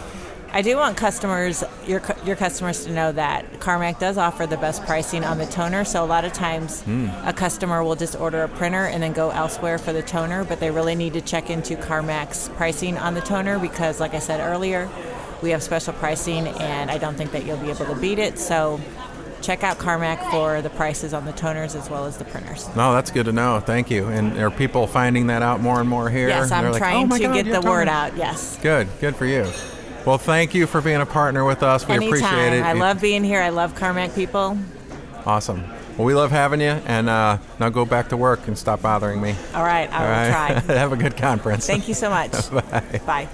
I 0.58 0.64
do 0.64 0.76
want 0.76 0.98
customers, 0.98 1.64
your 1.86 2.02
your 2.26 2.36
customers, 2.36 2.84
to 2.86 2.92
know 2.92 3.12
that 3.12 3.60
Karmak 3.60 4.00
does 4.00 4.18
offer 4.18 4.48
the 4.48 4.58
best 4.58 4.84
pricing 4.88 5.24
on 5.24 5.38
the 5.38 5.46
toner. 5.46 5.86
So 5.86 6.04
a 6.04 6.10
lot 6.16 6.26
of 6.26 6.34
times, 6.34 6.82
Hmm. 6.82 7.10
a 7.26 7.32
customer 7.32 7.84
will 7.84 7.96
just 7.96 8.20
order 8.20 8.42
a 8.42 8.48
printer 8.48 8.86
and 8.86 9.04
then 9.04 9.14
go 9.14 9.30
elsewhere 9.30 9.78
for 9.78 9.94
the 9.94 10.02
toner, 10.02 10.44
but 10.44 10.60
they 10.60 10.72
really 10.72 10.96
need 10.96 11.14
to 11.14 11.22
check 11.22 11.52
into 11.52 11.76
Karmak's 11.76 12.50
pricing 12.58 12.98
on 12.98 13.14
the 13.14 13.22
toner 13.22 13.60
because, 13.60 14.00
like 14.00 14.16
I 14.16 14.20
said 14.20 14.40
earlier, 14.40 14.90
we 15.44 15.52
have 15.52 15.62
special 15.62 15.94
pricing, 15.94 16.48
and 16.48 16.90
I 16.90 16.98
don't 16.98 17.16
think 17.16 17.34
that 17.34 17.46
you'll 17.46 17.58
be 17.58 17.70
able 17.70 17.86
to 17.86 17.96
beat 17.96 18.18
it. 18.20 18.40
So. 18.40 18.80
Check 19.40 19.64
out 19.64 19.78
Karmak 19.78 20.32
for 20.32 20.64
the 20.64 20.70
prices 20.72 21.14
on 21.14 21.26
the 21.26 21.32
toners 21.32 21.76
as 21.80 21.92
well 21.92 22.06
as 22.08 22.18
the 22.18 22.26
printers. 22.26 22.68
No, 22.76 22.92
that's 22.96 23.12
good 23.12 23.28
to 23.28 23.32
know. 23.32 23.60
Thank 23.64 23.92
you. 23.92 24.08
And 24.08 24.36
are 24.40 24.50
people 24.50 24.88
finding 24.88 25.28
that 25.28 25.44
out 25.44 25.62
more 25.62 25.80
and 25.80 25.88
more 25.88 26.10
here? 26.10 26.28
Yes, 26.28 26.50
They're 26.50 26.58
I'm 26.58 26.72
like, 26.72 26.80
trying 26.82 27.06
"Oh 27.14 27.18
to 27.18 27.24
God, 27.24 27.34
get 27.46 27.62
the 27.62 27.62
word 27.62 27.88
out. 27.88 28.18
Yes. 28.18 28.58
Good. 28.64 28.88
Good 29.00 29.16
for 29.16 29.28
you. 29.28 29.46
Well, 30.08 30.18
thank 30.18 30.54
you 30.54 30.68
for 30.68 30.80
being 30.80 31.02
a 31.02 31.06
partner 31.06 31.44
with 31.44 31.62
us. 31.64 31.86
We 31.86 31.96
Anytime. 31.96 32.08
appreciate 32.08 32.54
it. 32.54 32.64
I 32.64 32.72
love 32.72 33.02
being 33.02 33.26
here. 33.26 33.42
I 33.42 33.50
love 33.50 33.76
Karmak 33.76 34.16
people. 34.16 34.58
Awesome. 35.26 35.66
Well, 35.98 36.06
we 36.06 36.16
love 36.16 36.32
having 36.32 36.62
you, 36.62 36.80
and 36.86 37.10
uh, 37.10 37.40
now 37.60 37.68
go 37.68 37.84
back 37.84 38.08
to 38.10 38.16
work 38.16 38.48
and 38.48 38.58
stop 38.58 38.82
bothering 38.82 39.22
me. 39.22 39.36
All 39.54 39.66
right, 39.66 39.92
I 39.92 39.98
All 39.98 40.04
will 40.04 40.34
right. 40.34 40.64
try. 40.64 40.76
Have 40.78 40.94
a 40.94 40.96
good 40.96 41.18
conference. 41.18 41.68
Thank 41.68 41.90
you 41.90 41.94
so 41.94 42.10
much. 42.10 42.32
Bye. 42.52 43.02
Bye. 43.06 43.28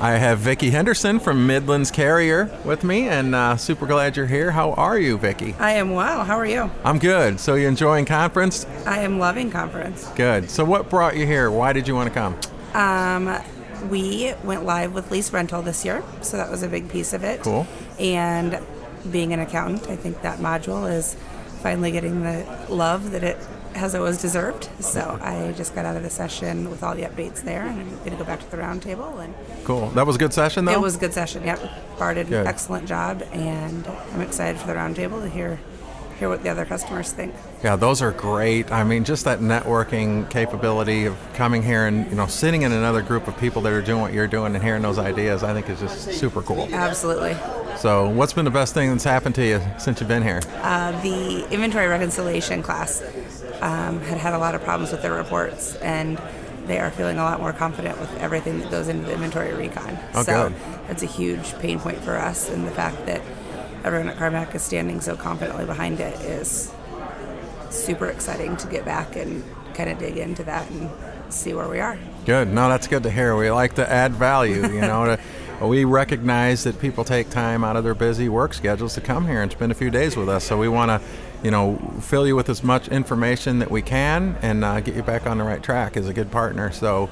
I 0.00 0.12
have 0.12 0.38
Vicki 0.38 0.70
Henderson 0.70 1.18
from 1.18 1.48
Midlands 1.48 1.90
Carrier 1.90 2.56
with 2.64 2.84
me, 2.84 3.08
and 3.08 3.34
uh, 3.34 3.56
super 3.56 3.86
glad 3.86 4.16
you're 4.16 4.26
here. 4.26 4.52
How 4.52 4.70
are 4.74 4.96
you, 5.00 5.18
Vicki? 5.18 5.56
I 5.58 5.72
am 5.72 5.90
well. 5.90 6.22
How 6.22 6.36
are 6.36 6.46
you? 6.46 6.70
I'm 6.84 7.00
good. 7.00 7.40
So 7.40 7.56
you 7.56 7.66
enjoying 7.66 8.04
conference? 8.04 8.66
I 8.86 9.00
am 9.00 9.18
loving 9.18 9.50
conference. 9.50 10.06
Good. 10.10 10.48
So 10.48 10.64
what 10.64 10.88
brought 10.88 11.16
you 11.16 11.26
here? 11.26 11.50
Why 11.50 11.72
did 11.72 11.88
you 11.88 11.96
want 11.96 12.08
to 12.08 12.14
come? 12.14 12.36
Um, 12.74 13.42
we 13.90 14.34
went 14.44 14.64
live 14.64 14.92
with 14.94 15.10
lease 15.10 15.32
rental 15.32 15.62
this 15.62 15.84
year, 15.84 16.02
so 16.22 16.36
that 16.36 16.50
was 16.50 16.62
a 16.62 16.68
big 16.68 16.88
piece 16.88 17.12
of 17.12 17.24
it. 17.24 17.40
Cool. 17.42 17.66
And 17.98 18.58
being 19.10 19.32
an 19.32 19.40
accountant, 19.40 19.88
I 19.88 19.96
think 19.96 20.22
that 20.22 20.38
module 20.38 20.90
is 20.90 21.16
finally 21.62 21.90
getting 21.92 22.22
the 22.22 22.44
love 22.68 23.10
that 23.12 23.22
it 23.24 23.36
has 23.74 23.94
always 23.94 24.20
deserved. 24.20 24.68
So 24.80 25.18
I 25.22 25.52
just 25.56 25.74
got 25.74 25.84
out 25.84 25.96
of 25.96 26.02
the 26.02 26.10
session 26.10 26.70
with 26.70 26.82
all 26.82 26.94
the 26.94 27.02
updates 27.02 27.42
there, 27.42 27.62
and 27.66 27.80
I'm 27.80 27.96
going 27.98 28.10
to 28.12 28.16
go 28.16 28.24
back 28.24 28.40
to 28.40 28.50
the 28.50 28.56
roundtable. 28.56 29.22
And 29.22 29.34
Cool. 29.64 29.90
That 29.90 30.06
was 30.06 30.16
a 30.16 30.18
good 30.18 30.32
session, 30.32 30.64
though. 30.64 30.72
it 30.72 30.80
was 30.80 30.96
a 30.96 30.98
good 30.98 31.12
session. 31.12 31.44
Yep, 31.44 31.60
Bart 31.98 32.14
did 32.16 32.32
an 32.32 32.46
excellent 32.46 32.88
job, 32.88 33.22
and 33.32 33.86
I'm 34.14 34.20
excited 34.22 34.60
for 34.60 34.66
the 34.66 34.74
roundtable 34.74 35.20
to 35.22 35.28
hear 35.28 35.58
hear 36.18 36.28
what 36.28 36.42
the 36.42 36.48
other 36.48 36.64
customers 36.64 37.12
think. 37.12 37.34
Yeah, 37.62 37.76
those 37.76 38.00
are 38.02 38.12
great. 38.12 38.72
I 38.72 38.84
mean, 38.84 39.04
just 39.04 39.24
that 39.24 39.40
networking 39.40 40.28
capability 40.30 41.04
of 41.06 41.16
coming 41.34 41.62
here 41.62 41.86
and 41.86 42.08
you 42.10 42.16
know 42.16 42.26
sitting 42.26 42.62
in 42.62 42.72
another 42.72 43.02
group 43.02 43.28
of 43.28 43.38
people 43.38 43.62
that 43.62 43.72
are 43.72 43.82
doing 43.82 44.00
what 44.00 44.12
you're 44.12 44.26
doing 44.26 44.54
and 44.54 44.62
hearing 44.62 44.82
those 44.82 44.98
ideas, 44.98 45.42
I 45.42 45.52
think 45.52 45.68
is 45.68 45.80
just 45.80 46.12
super 46.12 46.42
cool. 46.42 46.68
Absolutely. 46.72 47.36
So, 47.76 48.08
what's 48.08 48.32
been 48.32 48.46
the 48.46 48.50
best 48.50 48.72
thing 48.72 48.90
that's 48.90 49.04
happened 49.04 49.34
to 49.34 49.46
you 49.46 49.60
since 49.78 50.00
you've 50.00 50.08
been 50.08 50.22
here? 50.22 50.40
Uh, 50.62 50.98
the 51.02 51.46
inventory 51.50 51.88
reconciliation 51.88 52.62
class 52.62 53.02
um, 53.60 54.00
had 54.00 54.18
had 54.18 54.34
a 54.34 54.38
lot 54.38 54.54
of 54.54 54.62
problems 54.62 54.92
with 54.92 55.02
their 55.02 55.12
reports, 55.12 55.76
and 55.76 56.20
they 56.66 56.78
are 56.78 56.90
feeling 56.90 57.18
a 57.18 57.22
lot 57.22 57.38
more 57.38 57.52
confident 57.52 58.00
with 58.00 58.14
everything 58.18 58.60
that 58.60 58.70
goes 58.70 58.88
into 58.88 59.06
the 59.06 59.12
inventory 59.12 59.52
recon. 59.52 59.98
Oh, 60.14 60.22
so 60.22 60.48
good. 60.48 60.58
that's 60.88 61.02
a 61.02 61.06
huge 61.06 61.56
pain 61.58 61.78
point 61.78 61.98
for 61.98 62.16
us, 62.16 62.48
and 62.48 62.66
the 62.66 62.70
fact 62.70 63.04
that 63.06 63.20
everyone 63.86 64.08
at 64.08 64.16
Karmak 64.16 64.52
is 64.54 64.62
standing 64.62 65.00
so 65.00 65.16
confidently 65.16 65.64
behind 65.64 66.00
it 66.00 66.20
is 66.22 66.72
super 67.70 68.06
exciting 68.06 68.56
to 68.56 68.66
get 68.66 68.84
back 68.84 69.14
and 69.14 69.44
kind 69.74 69.88
of 69.88 69.98
dig 69.98 70.16
into 70.16 70.42
that 70.42 70.68
and 70.72 70.90
see 71.32 71.54
where 71.54 71.68
we 71.68 71.78
are. 71.78 71.96
Good. 72.24 72.48
No, 72.48 72.68
that's 72.68 72.88
good 72.88 73.04
to 73.04 73.10
hear. 73.10 73.36
We 73.36 73.48
like 73.50 73.74
to 73.76 73.88
add 73.88 74.12
value. 74.12 74.62
You 74.66 74.80
know, 74.80 75.16
to, 75.60 75.64
we 75.66 75.84
recognize 75.84 76.64
that 76.64 76.80
people 76.80 77.04
take 77.04 77.30
time 77.30 77.62
out 77.62 77.76
of 77.76 77.84
their 77.84 77.94
busy 77.94 78.28
work 78.28 78.54
schedules 78.54 78.94
to 78.94 79.00
come 79.00 79.28
here 79.28 79.40
and 79.42 79.52
spend 79.52 79.70
a 79.70 79.74
few 79.74 79.90
days 79.90 80.16
with 80.16 80.28
us. 80.28 80.42
So 80.44 80.58
we 80.58 80.68
want 80.68 80.88
to, 80.90 81.00
you 81.44 81.52
know, 81.52 81.76
fill 82.00 82.26
you 82.26 82.34
with 82.34 82.48
as 82.48 82.64
much 82.64 82.88
information 82.88 83.60
that 83.60 83.70
we 83.70 83.82
can 83.82 84.36
and 84.42 84.64
uh, 84.64 84.80
get 84.80 84.96
you 84.96 85.02
back 85.04 85.26
on 85.28 85.38
the 85.38 85.44
right 85.44 85.62
track 85.62 85.96
as 85.96 86.08
a 86.08 86.12
good 86.12 86.32
partner. 86.32 86.72
So, 86.72 87.08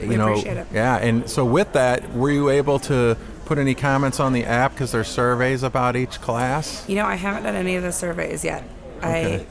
you 0.00 0.08
We 0.08 0.16
know, 0.16 0.30
appreciate 0.30 0.56
it. 0.56 0.66
yeah. 0.72 0.96
And 0.96 1.30
so 1.30 1.44
with 1.44 1.72
that, 1.74 2.12
were 2.14 2.30
you 2.32 2.50
able 2.50 2.80
to 2.80 3.16
put 3.46 3.58
any 3.58 3.74
comments 3.74 4.20
on 4.20 4.32
the 4.32 4.44
app 4.44 4.72
because 4.72 4.92
there's 4.92 5.08
surveys 5.08 5.62
about 5.62 5.96
each 5.96 6.20
class? 6.20 6.86
You 6.88 6.96
know, 6.96 7.06
I 7.06 7.14
haven't 7.14 7.44
done 7.44 7.54
any 7.54 7.76
of 7.76 7.82
the 7.82 7.92
surveys 7.92 8.44
yet. 8.44 8.64
Okay. 8.98 9.46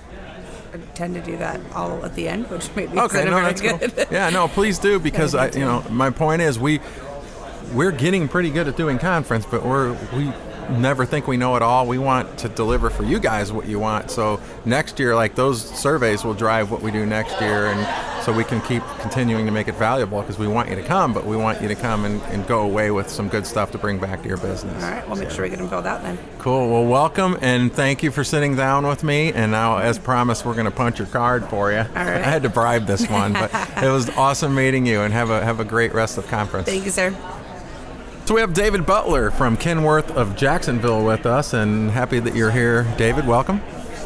I 0.74 0.78
tend 0.94 1.16
to 1.16 1.22
do 1.22 1.38
that 1.38 1.60
all 1.74 2.04
at 2.06 2.14
the 2.16 2.28
end, 2.28 2.50
which 2.50 2.70
maybe 2.75 3.00
Okay, 3.00 3.24
no, 3.25 3.42
that's 3.42 3.62
good. 3.62 3.80
cool. 3.80 4.06
Yeah, 4.12 4.30
no, 4.30 4.48
please 4.48 4.78
do 4.78 5.00
because 5.00 5.34
I, 5.34 5.50
you 5.52 5.60
know, 5.60 5.84
my 5.90 6.10
point 6.10 6.42
is 6.42 6.60
we 6.60 6.82
we're 7.74 7.92
getting 7.92 8.28
pretty 8.28 8.50
good 8.52 8.68
at 8.68 8.75
doing 8.75 9.00
conference, 9.00 9.46
but 9.46 9.66
we're 9.66 9.94
we 10.14 10.32
never 10.72 11.05
think 11.05 11.27
we 11.27 11.38
know 11.38 11.55
it 11.55 11.62
all. 11.62 11.88
We 11.88 11.98
want 11.98 12.38
to 12.39 12.50
deliver 12.50 12.89
for 12.89 13.03
you 13.03 13.19
guys 13.19 13.51
what 13.51 13.67
you 13.67 13.79
want. 13.79 14.12
So 14.12 14.39
next 14.65 15.00
year, 15.00 15.15
like 15.15 15.36
those 15.36 15.62
surveys 15.62 16.24
will 16.24 16.34
drive 16.34 16.72
what 16.72 16.81
we 16.81 16.91
do 16.91 17.05
next 17.05 17.39
year, 17.41 17.67
and 17.67 18.24
so 18.24 18.34
we 18.34 18.43
can 18.43 18.60
keep 18.62 18.84
continuing 19.00 19.45
to 19.45 19.51
make 19.51 19.67
it 19.67 19.75
valuable 19.75 20.22
because 20.22 20.39
we 20.39 20.48
want 20.48 20.69
you 20.69 20.75
to 20.75 20.84
come, 20.84 21.13
but 21.13 21.25
we 21.25 21.38
want 21.38 21.62
you 21.62 21.67
to 21.67 21.75
come 21.75 22.05
and, 22.05 22.22
and 22.24 22.48
go 22.48 22.62
away 22.62 22.89
with 22.89 23.10
some 23.10 23.29
good 23.29 23.45
stuff 23.45 23.72
to 23.72 23.77
bring 23.77 24.00
back 24.00 24.24
to 24.24 24.27
your 24.27 24.38
business. 24.38 24.84
All 24.84 24.89
right, 24.89 25.07
we'll 25.07 25.17
make 25.17 25.29
sure 25.29 25.43
we 25.43 25.50
get 25.50 25.60
them 25.60 25.69
filled 25.69 25.86
out 25.86 26.01
then. 26.01 26.17
Cool. 26.39 26.72
Well, 26.72 26.86
welcome 26.86 27.38
and 27.41 27.72
thank 27.72 28.01
you 28.01 28.12
for 28.12 28.24
sitting 28.24 28.55
down 28.55 28.88
with 28.88 29.03
me. 29.03 29.31
And 29.31 29.51
now, 29.51 29.77
as 29.77 30.00
promised, 30.00 30.45
we're 30.45 30.53
going 30.53 30.65
to 30.65 30.72
punch 30.72 30.98
your 31.00 31.07
card 31.07 31.45
for 31.45 31.72
you. 31.72 31.77
right. 31.77 31.98
I 31.98 32.24
had 32.24 32.43
to 32.43 32.50
bribe 32.50 32.88
this 32.88 33.07
one, 33.10 33.34
but 33.34 33.51
it 33.84 33.89
was 33.89 34.10
awesome 34.12 34.55
meeting 34.55 34.86
you. 34.86 35.01
And 35.01 35.13
have 35.13 35.29
a 35.29 35.43
have 35.43 35.60
a 35.60 35.65
great 35.65 35.93
rest 35.93 36.17
of 36.17 36.25
the 36.25 36.29
conference. 36.29 36.67
Thank 36.67 36.86
you, 36.86 36.91
sir. 36.91 37.15
So 38.25 38.34
we 38.34 38.41
have 38.41 38.55
David 38.55 38.88
Butler 38.88 39.29
from 39.29 39.55
Kenworth 39.55 40.10
of 40.10 40.36
Jacksonville 40.36 41.05
with 41.05 41.27
us, 41.27 41.53
and 41.53 41.91
happy 41.91 42.20
that 42.20 42.36
you're 42.36 42.50
here, 42.50 42.91
David. 42.98 43.27
Welcome. 43.27 43.58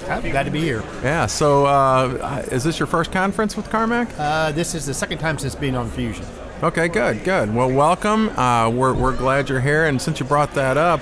Happy. 0.07 0.29
Glad 0.29 0.43
to 0.43 0.51
be 0.51 0.59
here. 0.59 0.83
Yeah. 1.01 1.25
So, 1.25 1.65
uh, 1.65 2.43
is 2.51 2.65
this 2.65 2.79
your 2.79 2.87
first 2.87 3.13
conference 3.13 3.55
with 3.55 3.69
Karmak? 3.69 4.13
Uh, 4.17 4.51
this 4.51 4.75
is 4.75 4.85
the 4.85 4.93
second 4.93 5.19
time 5.19 5.37
since 5.37 5.55
being 5.55 5.73
on 5.73 5.89
Fusion. 5.89 6.25
Okay, 6.61 6.89
good, 6.89 7.23
good. 7.23 7.55
Well, 7.55 7.71
welcome. 7.71 8.27
Uh, 8.37 8.69
we're, 8.69 8.93
we're 8.93 9.15
glad 9.15 9.47
you're 9.47 9.61
here. 9.61 9.85
And 9.85 10.01
since 10.01 10.19
you 10.19 10.25
brought 10.25 10.53
that 10.53 10.75
up, 10.75 10.99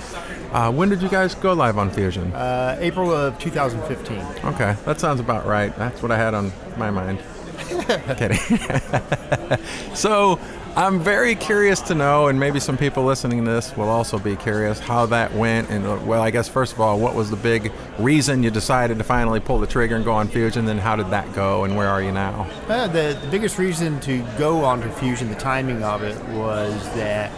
uh, 0.52 0.70
when 0.70 0.88
did 0.88 1.02
you 1.02 1.08
guys 1.08 1.34
go 1.34 1.54
live 1.54 1.76
on 1.76 1.90
Fusion? 1.90 2.32
Uh, 2.32 2.76
April 2.78 3.10
of 3.10 3.36
2015. 3.40 4.18
Okay, 4.44 4.76
that 4.84 5.00
sounds 5.00 5.18
about 5.18 5.44
right. 5.44 5.76
That's 5.76 6.02
what 6.02 6.12
I 6.12 6.16
had 6.16 6.34
on 6.34 6.52
my 6.76 6.92
mind. 6.92 7.18
Kidding. 8.16 8.38
so, 9.94 10.38
I'm 10.78 11.00
very 11.00 11.34
curious 11.34 11.80
to 11.82 11.94
know, 11.96 12.28
and 12.28 12.38
maybe 12.38 12.60
some 12.60 12.78
people 12.78 13.02
listening 13.02 13.44
to 13.44 13.50
this 13.50 13.76
will 13.76 13.88
also 13.88 14.16
be 14.16 14.36
curious 14.36 14.78
how 14.78 15.06
that 15.06 15.34
went. 15.34 15.70
And, 15.70 15.84
uh, 15.84 15.98
well, 16.04 16.22
I 16.22 16.30
guess 16.30 16.48
first 16.48 16.72
of 16.72 16.80
all, 16.80 17.00
what 17.00 17.16
was 17.16 17.30
the 17.30 17.36
big 17.36 17.72
reason 17.98 18.44
you 18.44 18.52
decided 18.52 18.96
to 18.98 19.02
finally 19.02 19.40
pull 19.40 19.58
the 19.58 19.66
trigger 19.66 19.96
and 19.96 20.04
go 20.04 20.12
on 20.12 20.28
Fusion? 20.28 20.66
Then, 20.66 20.78
how 20.78 20.94
did 20.94 21.10
that 21.10 21.34
go, 21.34 21.64
and 21.64 21.76
where 21.76 21.88
are 21.88 22.00
you 22.00 22.12
now? 22.12 22.48
Uh, 22.68 22.86
the, 22.86 23.18
the 23.20 23.28
biggest 23.28 23.58
reason 23.58 23.98
to 24.00 24.24
go 24.38 24.64
onto 24.64 24.88
Fusion, 24.90 25.28
the 25.28 25.34
timing 25.34 25.82
of 25.82 26.04
it, 26.04 26.16
was 26.28 26.72
that 26.94 27.32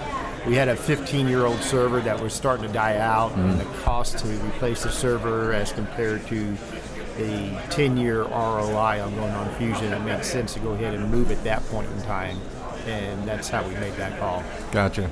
we 0.46 0.54
had 0.54 0.68
a 0.68 0.76
15 0.76 1.26
year 1.26 1.46
old 1.46 1.62
server 1.62 2.00
that 2.00 2.20
was 2.20 2.34
starting 2.34 2.66
to 2.66 2.72
die 2.72 2.98
out, 2.98 3.32
and 3.36 3.58
the 3.58 3.64
cost 3.82 4.18
to 4.18 4.28
replace 4.44 4.82
the 4.82 4.90
server 4.90 5.54
as 5.54 5.72
compared 5.72 6.26
to 6.26 6.54
the 7.20 7.60
10 7.70 7.96
year 7.96 8.22
ROI 8.22 9.02
on 9.02 9.14
going 9.14 9.30
on 9.32 9.54
Fusion, 9.56 9.92
it 9.92 10.00
makes 10.00 10.26
sense 10.28 10.54
to 10.54 10.60
go 10.60 10.70
ahead 10.72 10.94
and 10.94 11.10
move 11.10 11.30
at 11.30 11.42
that 11.44 11.64
point 11.66 11.90
in 11.92 12.02
time. 12.02 12.38
And 12.86 13.28
that's 13.28 13.48
how 13.48 13.62
we 13.66 13.74
made 13.74 13.92
that 13.94 14.18
call. 14.18 14.42
Gotcha. 14.72 15.10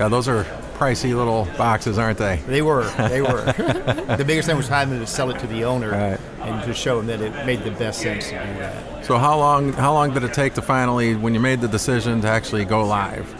Yeah, 0.00 0.08
those 0.08 0.26
are 0.26 0.44
pricey 0.78 1.14
little 1.14 1.46
boxes, 1.58 1.98
aren't 1.98 2.18
they? 2.18 2.36
They 2.46 2.62
were. 2.62 2.88
They 3.08 3.20
were. 3.20 3.44
the 4.16 4.24
biggest 4.26 4.48
thing 4.48 4.56
was 4.56 4.68
having 4.68 4.98
to 4.98 5.06
sell 5.06 5.30
it 5.30 5.38
to 5.40 5.46
the 5.46 5.64
owner 5.64 5.90
Right. 5.90 6.20
and 6.40 6.64
to 6.64 6.72
show 6.72 6.98
him 6.98 7.06
that 7.08 7.20
it 7.20 7.44
made 7.46 7.62
the 7.62 7.70
best 7.72 8.00
sense 8.00 8.24
to 8.30 8.32
do 8.32 8.54
that. 8.58 9.04
So, 9.04 9.18
how 9.18 9.38
long 9.38 9.74
how 9.74 9.92
long 9.92 10.14
did 10.14 10.24
it 10.24 10.32
take 10.32 10.54
to 10.54 10.62
finally, 10.62 11.14
when 11.14 11.34
you 11.34 11.40
made 11.40 11.60
the 11.60 11.68
decision 11.68 12.22
to 12.22 12.28
actually 12.28 12.64
go 12.64 12.84
live? 12.86 13.32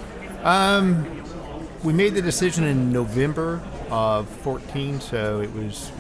Um, 0.44 1.24
we 1.82 1.92
made 1.94 2.14
the 2.14 2.22
decision 2.22 2.64
in 2.64 2.92
November 2.92 3.62
of 3.90 4.28
14, 4.28 5.00
so 5.00 5.40
it 5.40 5.52
was 5.54 5.90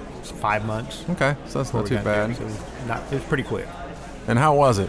five 0.00 0.64
months. 0.64 1.04
Okay, 1.10 1.36
so 1.46 1.58
that's 1.58 1.74
not 1.74 1.86
too 1.86 1.96
there, 1.96 2.04
bad. 2.04 2.36
so 2.36 2.42
it 2.42 2.46
was 2.46 2.60
not, 2.86 3.02
it 3.12 3.14
was 3.14 3.24
pretty 3.24 3.42
quick. 3.42 3.66
And 4.26 4.38
how 4.38 4.54
was 4.54 4.78
it? 4.78 4.88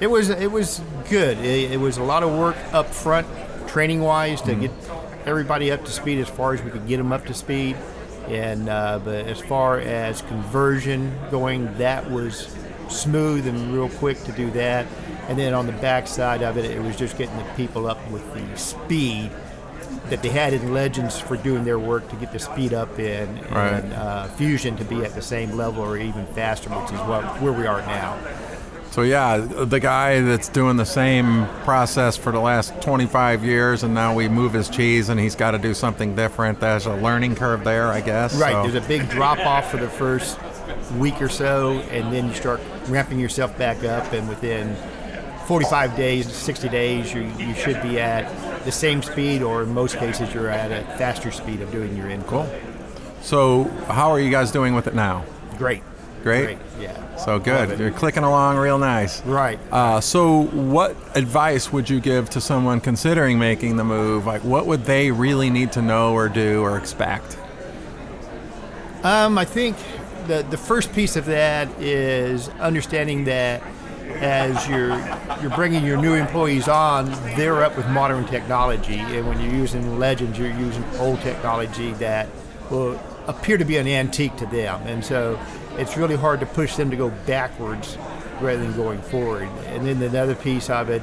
It 0.00 0.06
was 0.06 0.30
it 0.30 0.50
was 0.50 0.80
good. 1.08 1.38
It, 1.38 1.72
it 1.72 1.80
was 1.80 1.98
a 1.98 2.02
lot 2.04 2.22
of 2.22 2.36
work 2.36 2.56
up 2.72 2.86
front, 2.86 3.26
training 3.66 4.00
wise, 4.00 4.40
to 4.42 4.54
get 4.54 4.70
everybody 5.26 5.72
up 5.72 5.84
to 5.84 5.90
speed 5.90 6.18
as 6.18 6.28
far 6.28 6.54
as 6.54 6.62
we 6.62 6.70
could 6.70 6.86
get 6.86 6.98
them 6.98 7.12
up 7.12 7.26
to 7.26 7.34
speed. 7.34 7.76
And 8.28 8.68
uh, 8.68 9.00
but 9.04 9.26
as 9.26 9.40
far 9.40 9.80
as 9.80 10.22
conversion 10.22 11.18
going, 11.30 11.76
that 11.78 12.08
was 12.10 12.54
smooth 12.88 13.46
and 13.46 13.72
real 13.72 13.88
quick 13.88 14.22
to 14.24 14.32
do 14.32 14.50
that. 14.52 14.86
And 15.28 15.38
then 15.38 15.52
on 15.54 15.66
the 15.66 15.72
back 15.72 16.06
side 16.06 16.42
of 16.42 16.56
it, 16.56 16.64
it 16.64 16.80
was 16.80 16.96
just 16.96 17.18
getting 17.18 17.36
the 17.36 17.44
people 17.54 17.86
up 17.86 17.98
with 18.10 18.32
the 18.34 18.56
speed 18.56 19.30
that 20.10 20.22
they 20.22 20.28
had 20.28 20.52
in 20.52 20.72
Legends 20.72 21.18
for 21.18 21.36
doing 21.36 21.64
their 21.64 21.78
work 21.78 22.08
to 22.10 22.16
get 22.16 22.32
the 22.32 22.38
speed 22.38 22.72
up 22.74 22.98
in, 22.98 23.28
Right. 23.50 23.74
and 23.82 23.92
uh, 23.92 24.26
Fusion 24.28 24.76
to 24.76 24.84
be 24.84 25.04
at 25.04 25.14
the 25.14 25.22
same 25.22 25.52
level 25.52 25.82
or 25.84 25.96
even 25.96 26.26
faster, 26.28 26.70
which 26.70 26.92
is 26.92 27.00
what 27.00 27.24
where 27.42 27.52
we 27.52 27.66
are 27.66 27.80
now. 27.82 28.18
So 28.90 29.02
yeah, 29.02 29.36
the 29.36 29.78
guy 29.78 30.22
that's 30.22 30.48
doing 30.48 30.76
the 30.76 30.86
same 30.86 31.46
process 31.64 32.16
for 32.16 32.32
the 32.32 32.40
last 32.40 32.80
25 32.82 33.44
years, 33.44 33.82
and 33.82 33.94
now 33.94 34.14
we 34.14 34.28
move 34.28 34.54
his 34.54 34.68
cheese, 34.68 35.08
and 35.10 35.20
he's 35.20 35.34
got 35.36 35.50
to 35.52 35.58
do 35.58 35.74
something 35.74 36.16
different. 36.16 36.58
There's 36.58 36.86
a 36.86 36.94
learning 36.96 37.36
curve 37.36 37.64
there, 37.64 37.88
I 37.88 38.00
guess. 38.00 38.34
Right. 38.34 38.52
So- 38.52 38.62
There's 38.68 38.82
a 38.84 38.88
big 38.88 39.08
drop 39.10 39.38
off 39.40 39.70
for 39.70 39.76
the 39.76 39.90
first 39.90 40.38
week 40.96 41.20
or 41.20 41.28
so, 41.28 41.72
and 41.92 42.12
then 42.12 42.28
you 42.28 42.34
start 42.34 42.60
ramping 42.88 43.20
yourself 43.20 43.56
back 43.58 43.84
up, 43.84 44.10
and 44.12 44.26
within 44.28 44.74
45 45.46 45.94
days, 45.96 46.26
60 46.32 46.68
days, 46.68 47.12
you, 47.14 47.22
you 47.38 47.54
should 47.54 47.80
be 47.82 48.00
at 48.00 48.24
the 48.64 48.72
same 48.72 49.02
speed, 49.02 49.42
or 49.42 49.62
in 49.62 49.72
most 49.72 49.96
cases, 49.96 50.32
you're 50.34 50.48
at 50.48 50.70
a 50.72 50.84
faster 50.98 51.30
speed 51.30 51.60
of 51.60 51.70
doing 51.70 51.96
your 51.96 52.08
input. 52.08 52.48
Cool. 52.48 52.60
So 53.22 53.64
how 53.88 54.10
are 54.10 54.20
you 54.20 54.30
guys 54.30 54.50
doing 54.50 54.74
with 54.74 54.86
it 54.86 54.94
now? 54.94 55.24
Great. 55.56 55.82
Great. 56.22 56.58
Yeah. 56.80 57.16
So 57.16 57.38
good. 57.38 57.78
You're 57.78 57.90
clicking 57.90 58.22
along 58.22 58.56
real 58.56 58.78
nice. 58.78 59.24
Right. 59.24 59.58
Uh, 59.72 60.00
so, 60.00 60.42
what 60.46 60.96
advice 61.16 61.72
would 61.72 61.88
you 61.88 62.00
give 62.00 62.30
to 62.30 62.40
someone 62.40 62.80
considering 62.80 63.38
making 63.38 63.76
the 63.76 63.84
move? 63.84 64.26
Like, 64.26 64.42
what 64.42 64.66
would 64.66 64.84
they 64.84 65.10
really 65.10 65.50
need 65.50 65.72
to 65.72 65.82
know 65.82 66.14
or 66.14 66.28
do 66.28 66.62
or 66.62 66.76
expect? 66.76 67.38
Um, 69.02 69.38
I 69.38 69.44
think 69.44 69.76
the 70.26 70.44
the 70.48 70.56
first 70.56 70.92
piece 70.92 71.16
of 71.16 71.24
that 71.26 71.68
is 71.80 72.48
understanding 72.60 73.24
that 73.24 73.62
as 74.16 74.68
you're 74.68 74.98
you're 75.40 75.54
bringing 75.54 75.84
your 75.84 75.96
new 75.96 76.14
employees 76.14 76.68
on, 76.68 77.10
they're 77.36 77.62
up 77.62 77.76
with 77.76 77.88
modern 77.88 78.26
technology, 78.26 78.98
and 78.98 79.26
when 79.26 79.40
you're 79.40 79.54
using 79.54 79.98
Legends, 79.98 80.38
you're 80.38 80.48
using 80.48 80.84
old 80.98 81.20
technology 81.20 81.92
that 81.94 82.28
will 82.70 83.00
appear 83.26 83.58
to 83.58 83.64
be 83.64 83.76
an 83.76 83.86
antique 83.86 84.36
to 84.36 84.46
them, 84.46 84.80
and 84.86 85.04
so 85.04 85.38
it's 85.76 85.96
really 85.96 86.16
hard 86.16 86.40
to 86.40 86.46
push 86.46 86.76
them 86.76 86.90
to 86.90 86.96
go 86.96 87.10
backwards 87.26 87.96
rather 88.40 88.62
than 88.62 88.74
going 88.74 89.00
forward. 89.02 89.48
And 89.66 89.86
then 89.86 90.02
another 90.02 90.34
piece 90.34 90.70
of 90.70 90.90
it 90.90 91.02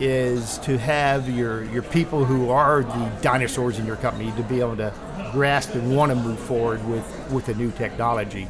is 0.00 0.58
to 0.58 0.78
have 0.78 1.28
your 1.28 1.64
your 1.64 1.82
people 1.82 2.24
who 2.24 2.50
are 2.50 2.82
the 2.82 3.12
dinosaurs 3.20 3.78
in 3.78 3.86
your 3.86 3.96
company 3.96 4.32
to 4.32 4.42
be 4.44 4.60
able 4.60 4.76
to 4.76 4.92
grasp 5.32 5.74
and 5.74 5.94
want 5.94 6.10
to 6.10 6.16
move 6.16 6.38
forward 6.38 6.86
with 6.88 7.04
with 7.30 7.46
the 7.46 7.54
new 7.54 7.70
technology. 7.72 8.48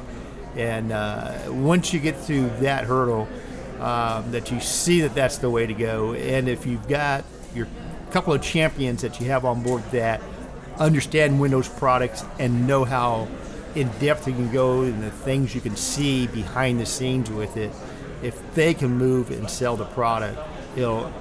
And 0.57 0.93
uh, 0.93 1.39
once 1.49 1.93
you 1.93 2.01
get 2.01 2.17
through 2.17 2.51
that 2.61 2.85
hurdle, 2.85 3.29
um, 3.81 4.31
that 4.33 4.51
you 4.51 4.61
see 4.61 5.01
that 5.03 5.15
that's 5.15 5.39
the 5.39 5.51
way 5.51 5.67
to 5.67 5.75
go. 5.75 6.15
And 6.15 6.49
if 6.49 6.67
you've 6.67 6.89
got 6.89 7.25
your 7.55 7.67
couple 8.11 8.33
of 8.33 8.41
champions 8.41 9.03
that 9.03 9.21
you 9.21 9.27
have 9.27 9.45
on 9.45 9.63
board 9.63 9.83
that 9.91 10.23
understand 10.79 11.41
Windows 11.41 11.69
products 11.69 12.25
and 12.39 12.67
know 12.67 12.85
how 12.85 13.29
in 13.75 13.89
depth 13.99 14.27
you 14.27 14.33
can 14.33 14.51
go 14.51 14.83
and 14.83 15.03
the 15.03 15.11
things 15.11 15.55
you 15.55 15.61
can 15.61 15.77
see 15.77 16.27
behind 16.29 16.81
the 16.81 16.87
scenes 16.87 17.31
with 17.31 17.57
it, 17.57 17.71
if 18.23 18.55
they 18.55 18.75
can 18.75 18.97
move 18.97 19.31
and 19.31 19.49
sell 19.49 19.77
the 19.77 19.85
product, 19.85 20.39
it'll 20.77 21.13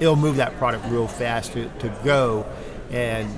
it'll 0.00 0.16
move 0.16 0.36
that 0.36 0.56
product 0.58 0.84
real 0.86 1.08
fast 1.08 1.52
to, 1.52 1.68
to 1.80 1.88
go, 2.04 2.46
and 2.90 3.28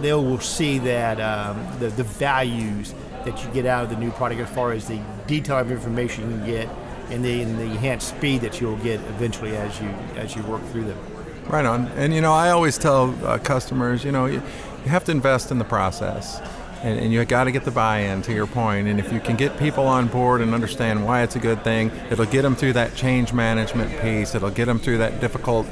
they 0.00 0.12
will 0.12 0.40
see 0.40 0.78
that 0.78 1.20
um, 1.20 1.78
the 1.78 1.88
the 1.88 2.04
values 2.04 2.94
that 3.24 3.44
you 3.44 3.50
get 3.50 3.66
out 3.66 3.84
of 3.84 3.90
the 3.90 3.96
new 3.96 4.10
product 4.12 4.40
as 4.40 4.48
far 4.48 4.72
as 4.72 4.88
the 4.88 5.00
detail 5.26 5.58
of 5.58 5.70
information 5.70 6.30
you 6.30 6.38
can 6.38 6.46
get 6.46 6.68
and 7.10 7.24
the, 7.24 7.42
and 7.42 7.58
the 7.58 7.64
enhanced 7.64 8.08
speed 8.08 8.40
that 8.40 8.60
you'll 8.60 8.76
get 8.78 9.00
eventually 9.00 9.56
as 9.56 9.80
you 9.80 9.88
as 10.16 10.34
you 10.34 10.42
work 10.42 10.62
through 10.66 10.84
them. 10.84 10.98
Right 11.46 11.64
on. 11.64 11.86
And 11.96 12.12
you 12.12 12.20
know, 12.20 12.32
I 12.32 12.50
always 12.50 12.76
tell 12.76 13.14
uh, 13.24 13.38
customers, 13.38 14.04
you 14.04 14.12
know, 14.12 14.26
you, 14.26 14.42
you 14.84 14.90
have 14.90 15.04
to 15.04 15.12
invest 15.12 15.50
in 15.50 15.58
the 15.58 15.64
process. 15.64 16.40
And, 16.82 17.00
and 17.00 17.12
you 17.12 17.24
got 17.24 17.44
to 17.44 17.52
get 17.52 17.64
the 17.64 17.70
buy-in 17.70 18.20
to 18.22 18.34
your 18.34 18.46
point. 18.46 18.86
And 18.86 19.00
if 19.00 19.10
you 19.10 19.18
can 19.18 19.34
get 19.34 19.58
people 19.58 19.86
on 19.86 20.08
board 20.08 20.42
and 20.42 20.52
understand 20.52 21.06
why 21.06 21.22
it's 21.22 21.34
a 21.34 21.38
good 21.38 21.64
thing, 21.64 21.90
it'll 22.10 22.26
get 22.26 22.42
them 22.42 22.54
through 22.54 22.74
that 22.74 22.94
change 22.94 23.32
management 23.32 23.90
piece. 24.02 24.34
It'll 24.34 24.50
get 24.50 24.66
them 24.66 24.78
through 24.78 24.98
that 24.98 25.18
difficult 25.20 25.66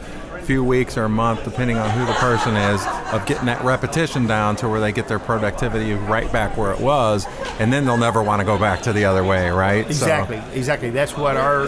few 0.45 0.63
weeks 0.63 0.97
or 0.97 1.05
a 1.05 1.09
month, 1.09 1.43
depending 1.45 1.77
on 1.77 1.89
who 1.91 2.05
the 2.07 2.13
person 2.15 2.55
is, 2.57 2.81
of 3.13 3.25
getting 3.27 3.47
that 3.47 3.63
repetition 3.65 4.27
down 4.27 4.57
to 4.57 4.69
where 4.69 4.81
they 4.81 4.93
get 4.93 5.09
their 5.09 5.19
productivity 5.19 5.93
right 5.95 6.31
back 6.33 6.57
where 6.57 6.73
it 6.73 6.81
was, 6.81 7.27
and 7.59 7.73
then 7.73 7.85
they'll 7.85 7.97
never 7.97 8.23
want 8.23 8.41
to 8.41 8.45
go 8.45 8.59
back 8.59 8.83
to 8.83 8.93
the 8.93 9.05
other 9.05 9.25
way, 9.25 9.49
right? 9.51 9.85
So- 9.87 9.91
Exactly, 9.91 10.43
exactly. 10.55 10.91
That's 10.91 11.17
what 11.17 11.37
our 11.37 11.67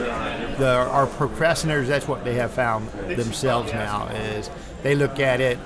the 0.59 0.88
our 0.90 1.06
procrastinators. 1.06 1.87
That's 1.87 2.09
what 2.09 2.25
they 2.25 2.35
have 2.35 2.50
found 2.52 2.88
themselves 3.09 3.73
now 3.73 4.06
is 4.09 4.50
they 4.83 4.95
look 4.95 5.18
at 5.21 5.40
it 5.40 5.59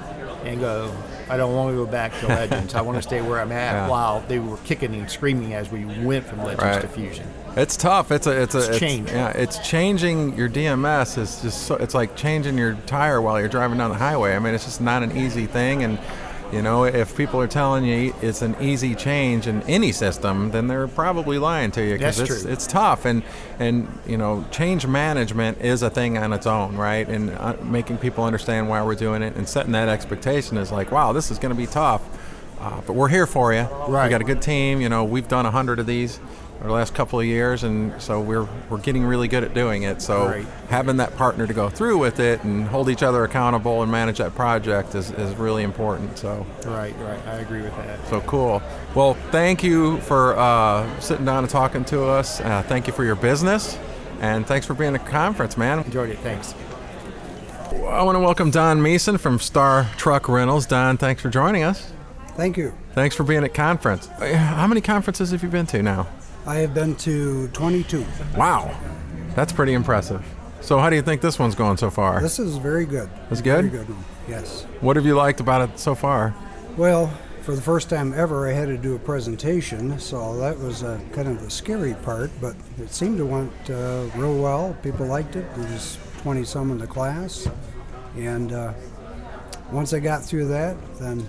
and 0.44 0.58
go, 0.60 0.92
I 1.28 1.36
don't 1.36 1.54
want 1.54 1.70
to 1.72 1.76
go 1.84 1.86
back 1.90 2.18
to 2.20 2.26
Legends. 2.28 2.74
I 2.74 2.80
want 2.80 2.96
to 2.96 3.02
stay 3.02 3.20
where 3.20 3.40
I'm 3.40 3.52
at 3.52 3.72
Yeah. 3.74 3.88
while 3.88 4.20
they 4.26 4.38
were 4.38 4.56
kicking 4.58 4.94
and 4.94 5.08
screaming 5.10 5.54
as 5.54 5.70
we 5.70 5.84
went 6.04 6.24
from 6.26 6.38
Legends 6.38 6.62
Right. 6.62 6.80
to 6.80 6.88
Fusion. 6.88 7.26
It's 7.56 7.76
tough. 7.76 8.10
It's 8.10 8.26
a 8.26 8.42
it's 8.42 8.54
a 8.54 8.70
It's 8.70 8.78
change. 8.78 9.10
Yeah, 9.10 9.30
it's 9.30 9.58
changing 9.58 10.36
your 10.36 10.48
DMS. 10.48 11.18
Is 11.18 11.42
just 11.42 11.62
so, 11.66 11.76
it's 11.76 11.94
like 11.94 12.16
changing 12.16 12.56
your 12.56 12.74
tire 12.86 13.20
while 13.20 13.38
you're 13.40 13.48
driving 13.48 13.78
down 13.78 13.90
the 13.90 13.96
highway. 13.96 14.34
I 14.34 14.38
mean, 14.38 14.54
it's 14.54 14.64
just 14.64 14.80
not 14.80 15.02
an 15.02 15.16
easy 15.16 15.46
thing. 15.46 15.82
And 15.82 15.98
you 16.52 16.62
know, 16.62 16.84
if 16.84 17.16
people 17.16 17.40
are 17.40 17.46
telling 17.46 17.84
you 17.84 18.14
it's 18.22 18.42
an 18.42 18.56
easy 18.60 18.94
change 18.94 19.46
in 19.46 19.62
any 19.62 19.92
system, 19.92 20.50
then 20.50 20.66
they're 20.66 20.88
probably 20.88 21.38
lying 21.38 21.70
to 21.72 21.84
you 21.84 21.92
because 21.94 22.18
it's 22.20 22.42
true. 22.42 22.52
it's 22.52 22.66
tough. 22.66 23.04
And 23.04 23.22
and 23.58 23.88
you 24.06 24.16
know, 24.16 24.44
change 24.50 24.86
management 24.86 25.60
is 25.60 25.82
a 25.82 25.90
thing 25.90 26.18
on 26.18 26.32
its 26.32 26.46
own, 26.46 26.76
right? 26.76 27.08
And 27.08 27.30
uh, 27.30 27.56
making 27.62 27.98
people 27.98 28.24
understand 28.24 28.68
why 28.68 28.82
we're 28.82 28.94
doing 28.94 29.22
it 29.22 29.36
and 29.36 29.48
setting 29.48 29.72
that 29.72 29.88
expectation 29.88 30.56
is 30.56 30.70
like, 30.70 30.92
wow, 30.92 31.12
this 31.12 31.30
is 31.30 31.38
going 31.38 31.54
to 31.54 31.58
be 31.58 31.66
tough. 31.66 32.02
Uh, 32.60 32.80
but 32.86 32.92
we're 32.92 33.08
here 33.08 33.26
for 33.26 33.54
you. 33.54 33.62
Right. 33.62 34.04
We 34.04 34.10
got 34.10 34.20
a 34.20 34.24
good 34.24 34.42
team. 34.42 34.80
You 34.82 34.90
know, 34.90 35.02
we've 35.04 35.28
done 35.28 35.46
a 35.46 35.50
hundred 35.50 35.78
of 35.78 35.86
these 35.86 36.20
the 36.68 36.72
last 36.72 36.94
couple 36.94 37.18
of 37.18 37.26
years, 37.26 37.64
and 37.64 38.00
so 38.00 38.20
we're 38.20 38.46
we're 38.68 38.78
getting 38.78 39.04
really 39.04 39.28
good 39.28 39.42
at 39.44 39.54
doing 39.54 39.82
it. 39.84 40.02
So 40.02 40.26
Right. 40.26 40.46
having 40.68 40.98
that 40.98 41.16
partner 41.16 41.46
to 41.46 41.54
go 41.54 41.68
through 41.70 41.98
with 41.98 42.20
it 42.20 42.44
and 42.44 42.66
hold 42.66 42.88
each 42.90 43.02
other 43.02 43.24
accountable 43.24 43.82
and 43.82 43.90
manage 43.90 44.18
that 44.18 44.34
project 44.34 44.94
is, 44.94 45.10
is 45.12 45.34
really 45.36 45.62
important. 45.62 46.18
So 46.18 46.46
Right, 46.66 46.94
right. 47.00 47.18
I 47.26 47.36
agree 47.40 47.62
with 47.62 47.74
that. 47.76 48.06
so 48.08 48.20
cool. 48.22 48.62
Well, 48.94 49.14
thank 49.30 49.62
you 49.62 49.98
for 50.02 50.36
uh, 50.38 51.00
sitting 51.00 51.24
down 51.24 51.44
and 51.44 51.50
talking 51.50 51.84
to 51.86 52.04
us. 52.04 52.40
Uh, 52.40 52.62
thank 52.66 52.86
you 52.86 52.92
for 52.92 53.04
your 53.04 53.16
business, 53.16 53.78
and 54.20 54.46
thanks 54.46 54.66
for 54.66 54.74
being 54.74 54.94
at 54.94 55.04
the 55.04 55.10
conference, 55.10 55.56
man. 55.56 55.78
Enjoyed 55.80 56.10
it. 56.10 56.18
Thanks. 56.18 56.54
I 57.88 58.02
want 58.02 58.16
to 58.16 58.20
welcome 58.20 58.50
Don 58.50 58.82
Mason 58.82 59.16
from 59.16 59.38
Star 59.38 59.88
Truck 59.96 60.28
Rentals. 60.28 60.66
Don, 60.66 60.96
thanks 60.98 61.22
for 61.22 61.28
joining 61.30 61.62
us. 61.62 61.92
Thank 62.36 62.56
you. 62.56 62.72
Thanks 62.94 63.14
for 63.16 63.24
being 63.24 63.44
at 63.44 63.54
conference. 63.54 64.08
Uh, 64.20 64.34
How 64.36 64.66
many 64.66 64.80
conferences 64.80 65.30
have 65.30 65.42
you 65.42 65.48
been 65.48 65.66
to 65.66 65.82
now? 65.82 66.06
I 66.46 66.56
have 66.56 66.74
been 66.74 66.96
to 66.96 67.48
22. 67.48 68.04
Wow, 68.36 68.74
that's 69.34 69.52
pretty 69.52 69.74
impressive. 69.74 70.24
So, 70.60 70.78
how 70.78 70.90
do 70.90 70.96
you 70.96 71.02
think 71.02 71.20
this 71.20 71.38
one's 71.38 71.54
going 71.54 71.76
so 71.76 71.90
far? 71.90 72.20
This 72.20 72.38
is 72.38 72.56
very 72.56 72.84
good. 72.84 73.08
It's 73.30 73.40
good? 73.40 73.70
Very 73.70 73.84
good 73.84 73.94
one. 73.94 74.04
Yes. 74.28 74.66
What 74.80 74.96
have 74.96 75.06
you 75.06 75.14
liked 75.14 75.40
about 75.40 75.68
it 75.68 75.78
so 75.78 75.94
far? 75.94 76.34
Well, 76.76 77.12
for 77.42 77.54
the 77.54 77.62
first 77.62 77.88
time 77.88 78.12
ever, 78.12 78.48
I 78.48 78.52
had 78.52 78.68
to 78.68 78.76
do 78.76 78.94
a 78.94 78.98
presentation, 78.98 79.98
so 79.98 80.36
that 80.38 80.58
was 80.58 80.82
uh, 80.82 81.00
kind 81.12 81.28
of 81.28 81.42
the 81.42 81.50
scary 81.50 81.94
part. 81.94 82.30
But 82.40 82.54
it 82.78 82.92
seemed 82.92 83.18
to 83.18 83.26
went 83.26 83.52
uh, 83.70 84.06
real 84.14 84.36
well. 84.38 84.76
People 84.82 85.06
liked 85.06 85.36
it. 85.36 85.46
There 85.56 85.72
was 85.72 85.98
20 86.22 86.44
some 86.44 86.70
in 86.70 86.78
the 86.78 86.86
class, 86.86 87.48
and 88.16 88.52
uh, 88.52 88.72
once 89.72 89.92
I 89.94 90.00
got 90.00 90.22
through 90.22 90.48
that, 90.48 90.76
then 90.96 91.26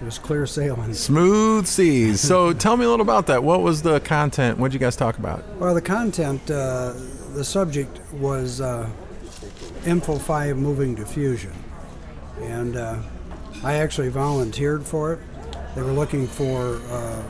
it 0.00 0.04
was 0.04 0.18
clear 0.18 0.46
sailing. 0.46 0.92
Smooth 0.94 1.66
seas. 1.66 2.20
So, 2.20 2.52
tell 2.54 2.76
me 2.76 2.84
a 2.84 2.88
little 2.88 3.04
about 3.04 3.26
that. 3.28 3.42
What 3.42 3.62
was 3.62 3.82
the 3.82 4.00
content? 4.00 4.58
What 4.58 4.68
did 4.68 4.74
you 4.74 4.80
guys 4.80 4.96
talk 4.96 5.18
about? 5.18 5.44
Well, 5.58 5.74
the 5.74 5.82
content, 5.82 6.50
uh, 6.50 6.92
the 7.32 7.44
subject 7.44 8.00
was 8.12 8.60
uh, 8.60 8.88
Info 9.86 10.18
5 10.18 10.56
moving 10.56 10.96
to 10.96 11.06
Fusion. 11.06 11.52
And 12.40 12.76
uh, 12.76 12.98
I 13.62 13.74
actually 13.74 14.08
volunteered 14.08 14.84
for 14.84 15.14
it. 15.14 15.20
They 15.74 15.82
were 15.82 15.92
looking 15.92 16.26
for 16.26 16.76
uh, 16.90 17.22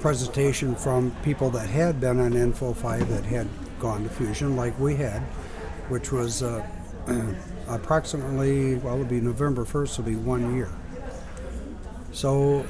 presentation 0.00 0.74
from 0.74 1.10
people 1.22 1.50
that 1.50 1.68
had 1.68 2.00
been 2.00 2.18
on 2.18 2.32
Info 2.32 2.72
5 2.72 3.08
that 3.08 3.24
had 3.24 3.46
gone 3.78 4.04
to 4.04 4.08
Fusion, 4.08 4.56
like 4.56 4.78
we 4.78 4.96
had, 4.96 5.20
which 5.88 6.12
was 6.12 6.42
uh, 6.42 6.64
approximately, 7.68 8.76
well, 8.76 8.94
it'll 8.94 9.06
be 9.06 9.20
November 9.20 9.64
1st, 9.64 9.92
it'll 9.92 10.04
be 10.04 10.16
one 10.16 10.54
year. 10.54 10.70
So, 12.12 12.66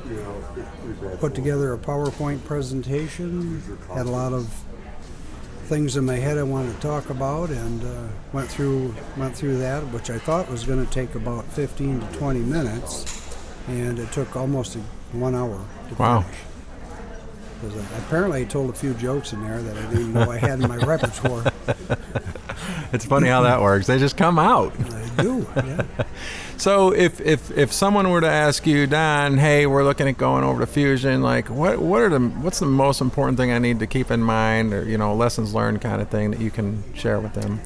put 1.19 1.35
together 1.35 1.73
a 1.73 1.79
PowerPoint 1.79 2.45
presentation, 2.45 3.63
had 3.95 4.07
a 4.07 4.11
lot 4.11 4.33
of 4.33 4.53
things 5.65 5.97
in 5.97 6.05
my 6.05 6.17
head 6.17 6.37
I 6.37 6.43
wanted 6.43 6.75
to 6.75 6.81
talk 6.81 7.09
about, 7.11 7.49
and 7.51 7.83
uh, 7.83 8.03
went 8.33 8.49
through 8.51 8.95
went 9.17 9.35
through 9.35 9.59
that, 9.59 9.81
which 9.93 10.11
I 10.11 10.19
thought 10.19 10.51
was 10.51 10.65
going 10.65 10.85
to 10.85 10.93
take 10.93 11.15
about 11.15 11.45
15 11.53 12.01
to 12.01 12.07
20 12.19 12.41
minutes, 12.41 13.39
and 13.69 13.99
it 13.99 14.13
took 14.13 14.37
almost 14.37 14.77
a, 14.77 14.81
one 15.17 15.35
hour 15.35 15.59
to 15.89 15.95
Wow. 15.95 16.21
finish. 16.21 16.39
'Cause 17.63 17.73
I- 17.77 17.99
apparently, 17.99 18.41
I 18.43 18.45
told 18.45 18.71
a 18.71 18.73
few 18.75 18.95
jokes 18.95 19.33
in 19.33 19.43
there 19.43 19.63
that 19.63 19.77
I 19.77 19.83
didn't 19.91 20.13
know 20.15 20.31
I 20.31 20.39
had 20.39 20.61
in 20.61 20.69
my 20.69 20.77
repertoire. 20.87 21.45
It's 22.93 23.05
funny 23.05 23.29
how 23.29 23.43
that 23.43 23.61
works. 23.63 23.87
They 23.87 23.99
just 23.99 24.17
come 24.17 24.39
out. 24.39 24.73
I 24.93 25.23
do, 25.23 25.47
yeah. 25.57 25.83
So 26.61 26.93
if, 26.93 27.23
if 27.23 27.51
if 27.57 27.73
someone 27.73 28.11
were 28.11 28.21
to 28.21 28.29
ask 28.29 28.67
you, 28.67 28.87
Don, 28.87 29.39
hey, 29.39 29.65
we're 29.67 29.83
looking 29.83 30.07
at 30.09 30.19
going 30.19 30.45
over 30.45 30.61
to 30.61 30.67
Fusion, 30.67 31.23
like 31.23 31.49
what 31.49 31.79
what 31.79 32.03
are 32.03 32.11
the 32.11 32.19
what's 32.19 32.59
the 32.59 32.67
most 32.67 33.01
important 33.01 33.39
thing 33.39 33.51
I 33.51 33.59
need 33.59 33.79
to 33.79 33.87
keep 33.87 34.11
in 34.11 34.23
mind, 34.23 34.75
or 34.75 34.85
you 34.85 34.99
know, 34.99 35.15
lessons 35.15 35.55
learned 35.55 35.81
kind 35.81 36.03
of 36.03 36.11
thing 36.11 36.33
that 36.33 36.41
you 36.41 36.51
can 36.51 36.85
share 36.93 37.19
with 37.19 37.33
them? 37.33 37.61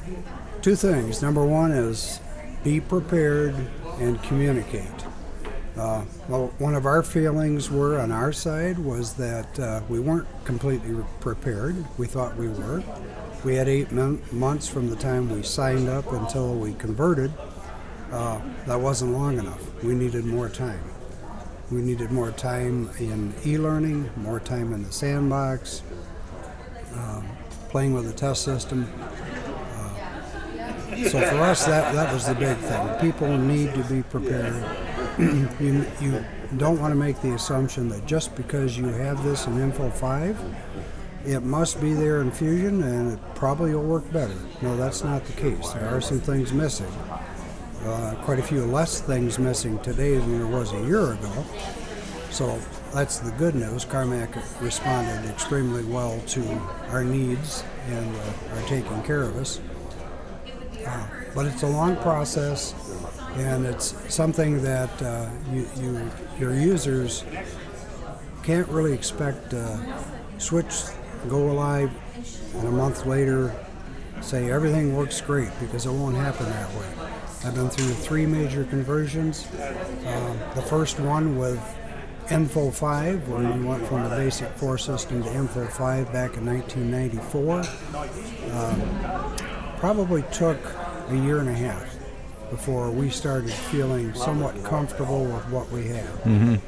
Two 0.61 0.77
things. 0.77 1.21
Number 1.21 1.45
one 1.45 1.71
is 1.71 2.21
be 2.63 2.79
prepared 2.79 3.53
and 3.99 4.23
communicate. 4.23 5.05
Uh, 5.75 6.05
well, 6.29 6.53
one 6.59 6.73
of 6.73 6.85
our 6.85 7.03
feelings 7.03 7.69
were 7.69 7.99
on 7.99 8.13
our 8.13 8.31
side 8.31 8.79
was 8.79 9.15
that 9.15 9.59
uh, 9.59 9.81
we 9.89 9.99
weren't 9.99 10.27
completely 10.45 11.03
prepared. 11.19 11.75
We 11.97 12.07
thought 12.07 12.37
we 12.37 12.47
were. 12.47 12.81
We 13.43 13.55
had 13.55 13.67
eight 13.67 13.91
mon- 13.91 14.21
months 14.31 14.69
from 14.69 14.89
the 14.89 14.95
time 14.95 15.29
we 15.29 15.43
signed 15.43 15.89
up 15.89 16.13
until 16.13 16.55
we 16.55 16.75
converted. 16.75 17.33
Uh, 18.11 18.39
that 18.65 18.79
wasn't 18.79 19.11
long 19.11 19.37
enough. 19.37 19.83
We 19.83 19.93
needed 19.95 20.25
more 20.25 20.49
time. 20.49 20.83
We 21.71 21.81
needed 21.81 22.11
more 22.11 22.31
time 22.31 22.89
in 22.99 23.33
e-learning, 23.45 24.09
more 24.17 24.39
time 24.39 24.73
in 24.73 24.83
the 24.83 24.91
sandbox, 24.91 25.81
uh, 26.93 27.21
playing 27.69 27.93
with 27.93 28.05
the 28.05 28.13
test 28.13 28.43
system. 28.43 28.87
So 31.09 31.19
for 31.19 31.41
us, 31.41 31.65
that, 31.65 31.93
that 31.93 32.13
was 32.13 32.25
the 32.27 32.35
big 32.35 32.57
thing. 32.57 32.99
People 32.99 33.37
need 33.37 33.73
to 33.73 33.83
be 33.83 34.01
prepared. 34.03 34.55
you, 35.59 35.85
you 35.99 36.23
don't 36.57 36.79
want 36.79 36.91
to 36.91 36.95
make 36.95 37.21
the 37.21 37.33
assumption 37.33 37.89
that 37.89 38.05
just 38.05 38.35
because 38.35 38.77
you 38.77 38.85
have 38.85 39.23
this 39.23 39.45
in 39.45 39.59
Info 39.59 39.89
5, 39.89 40.39
it 41.25 41.41
must 41.41 41.81
be 41.81 41.93
there 41.93 42.21
in 42.21 42.31
Fusion 42.31 42.83
and 42.83 43.13
it 43.13 43.19
probably 43.35 43.73
will 43.73 43.83
work 43.83 44.09
better. 44.13 44.35
No, 44.61 44.77
that's 44.77 45.03
not 45.03 45.25
the 45.25 45.33
case. 45.33 45.71
There 45.73 45.89
are 45.89 46.01
some 46.01 46.19
things 46.19 46.53
missing. 46.53 46.91
Uh, 47.85 48.15
quite 48.23 48.39
a 48.39 48.43
few 48.43 48.65
less 48.65 48.99
things 48.99 49.37
missing 49.37 49.77
today 49.79 50.17
than 50.17 50.39
there 50.39 50.47
was 50.47 50.73
a 50.73 50.81
year 50.85 51.11
ago. 51.13 51.45
So 52.31 52.59
that's 52.91 53.19
the 53.19 53.29
good 53.31 53.53
news. 53.53 53.85
Karmak 53.85 54.35
responded 54.59 55.29
extremely 55.29 55.83
well 55.83 56.19
to 56.27 56.43
our 56.89 57.03
needs 57.03 57.63
and 57.87 58.15
uh, 58.15 58.55
are 58.55 58.67
taking 58.67 59.03
care 59.03 59.21
of 59.21 59.37
us. 59.37 59.61
Uh, 60.87 61.07
but 61.35 61.45
it's 61.45 61.61
a 61.61 61.67
long 61.67 61.95
process, 61.97 62.73
and 63.35 63.65
it's 63.65 63.93
something 64.13 64.63
that 64.63 65.01
uh, 65.03 65.29
you, 65.51 65.67
you, 65.77 66.11
your 66.39 66.55
users 66.55 67.23
can't 68.41 68.67
really 68.69 68.93
expect 68.93 69.53
uh, 69.53 69.77
switch, 70.39 70.73
go 71.29 71.53
live, 71.53 71.91
and 72.55 72.67
a 72.67 72.71
month 72.71 73.05
later 73.05 73.53
say 74.21 74.49
everything 74.49 74.95
works 74.95 75.21
great 75.21 75.49
because 75.59 75.85
it 75.85 75.91
won't 75.91 76.15
happen 76.15 76.45
that 76.47 76.69
way. 76.73 77.04
I've 77.45 77.53
been 77.53 77.69
through 77.69 77.93
three 77.93 78.25
major 78.25 78.63
conversions. 78.63 79.45
Uh, 79.53 80.51
the 80.55 80.61
first 80.63 80.99
one 80.99 81.37
with 81.37 81.61
Info 82.31 82.71
5 82.71 83.27
when 83.29 83.61
we 83.61 83.67
went 83.67 83.85
from 83.85 84.03
the 84.03 84.09
basic 84.09 84.49
4 84.53 84.79
system 84.79 85.21
to 85.23 85.31
Info 85.31 85.65
5 85.67 86.11
back 86.11 86.37
in 86.37 86.45
1994 86.45 87.63
probably 89.79 90.23
took 90.31 90.57
a 91.09 91.15
year 91.15 91.37
and 91.37 91.49
a 91.49 91.53
half 91.53 91.95
before 92.49 92.89
we 92.89 93.11
started 93.11 93.51
feeling 93.51 94.11
somewhat 94.15 94.63
comfortable 94.63 95.25
with 95.25 95.47
what 95.49 95.69
we 95.71 95.87
had. 95.87 96.09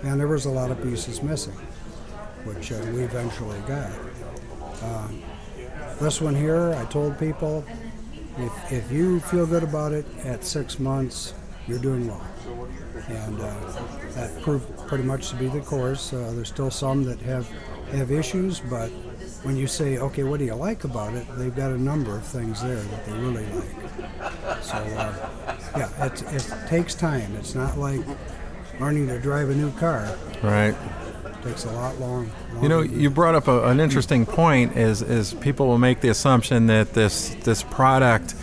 And 0.04 0.20
there 0.20 0.28
was 0.28 0.46
a 0.46 0.52
lot 0.52 0.70
of 0.70 0.82
pieces 0.84 1.24
missing, 1.24 1.58
which 2.44 2.72
uh, 2.72 2.80
we 2.94 3.02
eventually 3.02 3.60
got. 3.62 3.92
Uh, 4.84 5.08
this 6.00 6.22
one 6.22 6.36
here, 6.36 6.74
I 6.76 6.86
told 6.86 7.18
people, 7.18 7.66
if, 8.38 8.72
if 8.72 8.92
you 8.92 9.20
feel 9.20 9.46
good 9.46 9.64
about 9.64 9.92
it 9.92 10.06
at 10.24 10.44
six 10.44 10.80
months, 10.80 11.34
you're 11.68 11.80
doing 11.80 12.08
well. 12.08 12.26
And 13.10 13.40
uh, 13.40 13.54
that 14.16 14.42
proved 14.42 14.88
pretty 14.88 15.04
much 15.04 15.30
to 15.30 15.36
be 15.36 15.48
the 15.48 15.62
course. 15.62 16.14
Uh, 16.14 16.32
there's 16.36 16.50
still 16.50 16.72
some 16.72 17.04
that 17.04 17.20
have, 17.22 17.48
have 17.92 18.12
issues, 18.12 18.60
but 18.60 18.90
when 19.44 19.56
you 19.56 19.68
say, 19.68 19.98
okay, 19.98 20.24
what 20.24 20.40
do 20.40 20.46
you 20.46 20.56
like 20.56 20.84
about 20.84 21.14
it? 21.14 21.26
They've 21.38 21.56
got 21.56 21.72
a 21.72 21.78
number 21.78 22.16
of 22.16 22.26
things 22.26 22.62
there 22.62 22.76
that 22.76 23.06
they 23.06 23.14
really 23.14 23.46
like. 23.48 24.64
So, 24.64 24.78
uh, 24.78 25.30
yeah, 25.78 26.06
it, 26.06 26.22
it 26.34 26.54
takes 26.68 26.96
time. 26.96 27.36
It's 27.36 27.56
not 27.56 27.78
like 27.78 28.02
learning 28.80 29.08
to 29.08 29.20
drive 29.20 29.50
a 29.50 29.56
new 29.56 29.72
car. 29.74 30.16
Right. 30.42 30.76
Takes 31.48 31.66
a 31.66 31.72
lot 31.72 31.98
long. 32.00 32.30
You 32.62 32.68
know, 32.68 32.82
you 32.82 33.10
brought 33.10 33.34
up 33.34 33.48
a, 33.48 33.70
an 33.70 33.80
interesting 33.80 34.26
point. 34.26 34.76
Is 34.76 35.02
is 35.02 35.34
people 35.36 35.68
will 35.68 35.78
make 35.78 36.02
the 36.02 36.10
assumption 36.10 36.68
that 36.68 36.94
this 36.94 37.36
this 37.44 37.64
product 37.64 38.36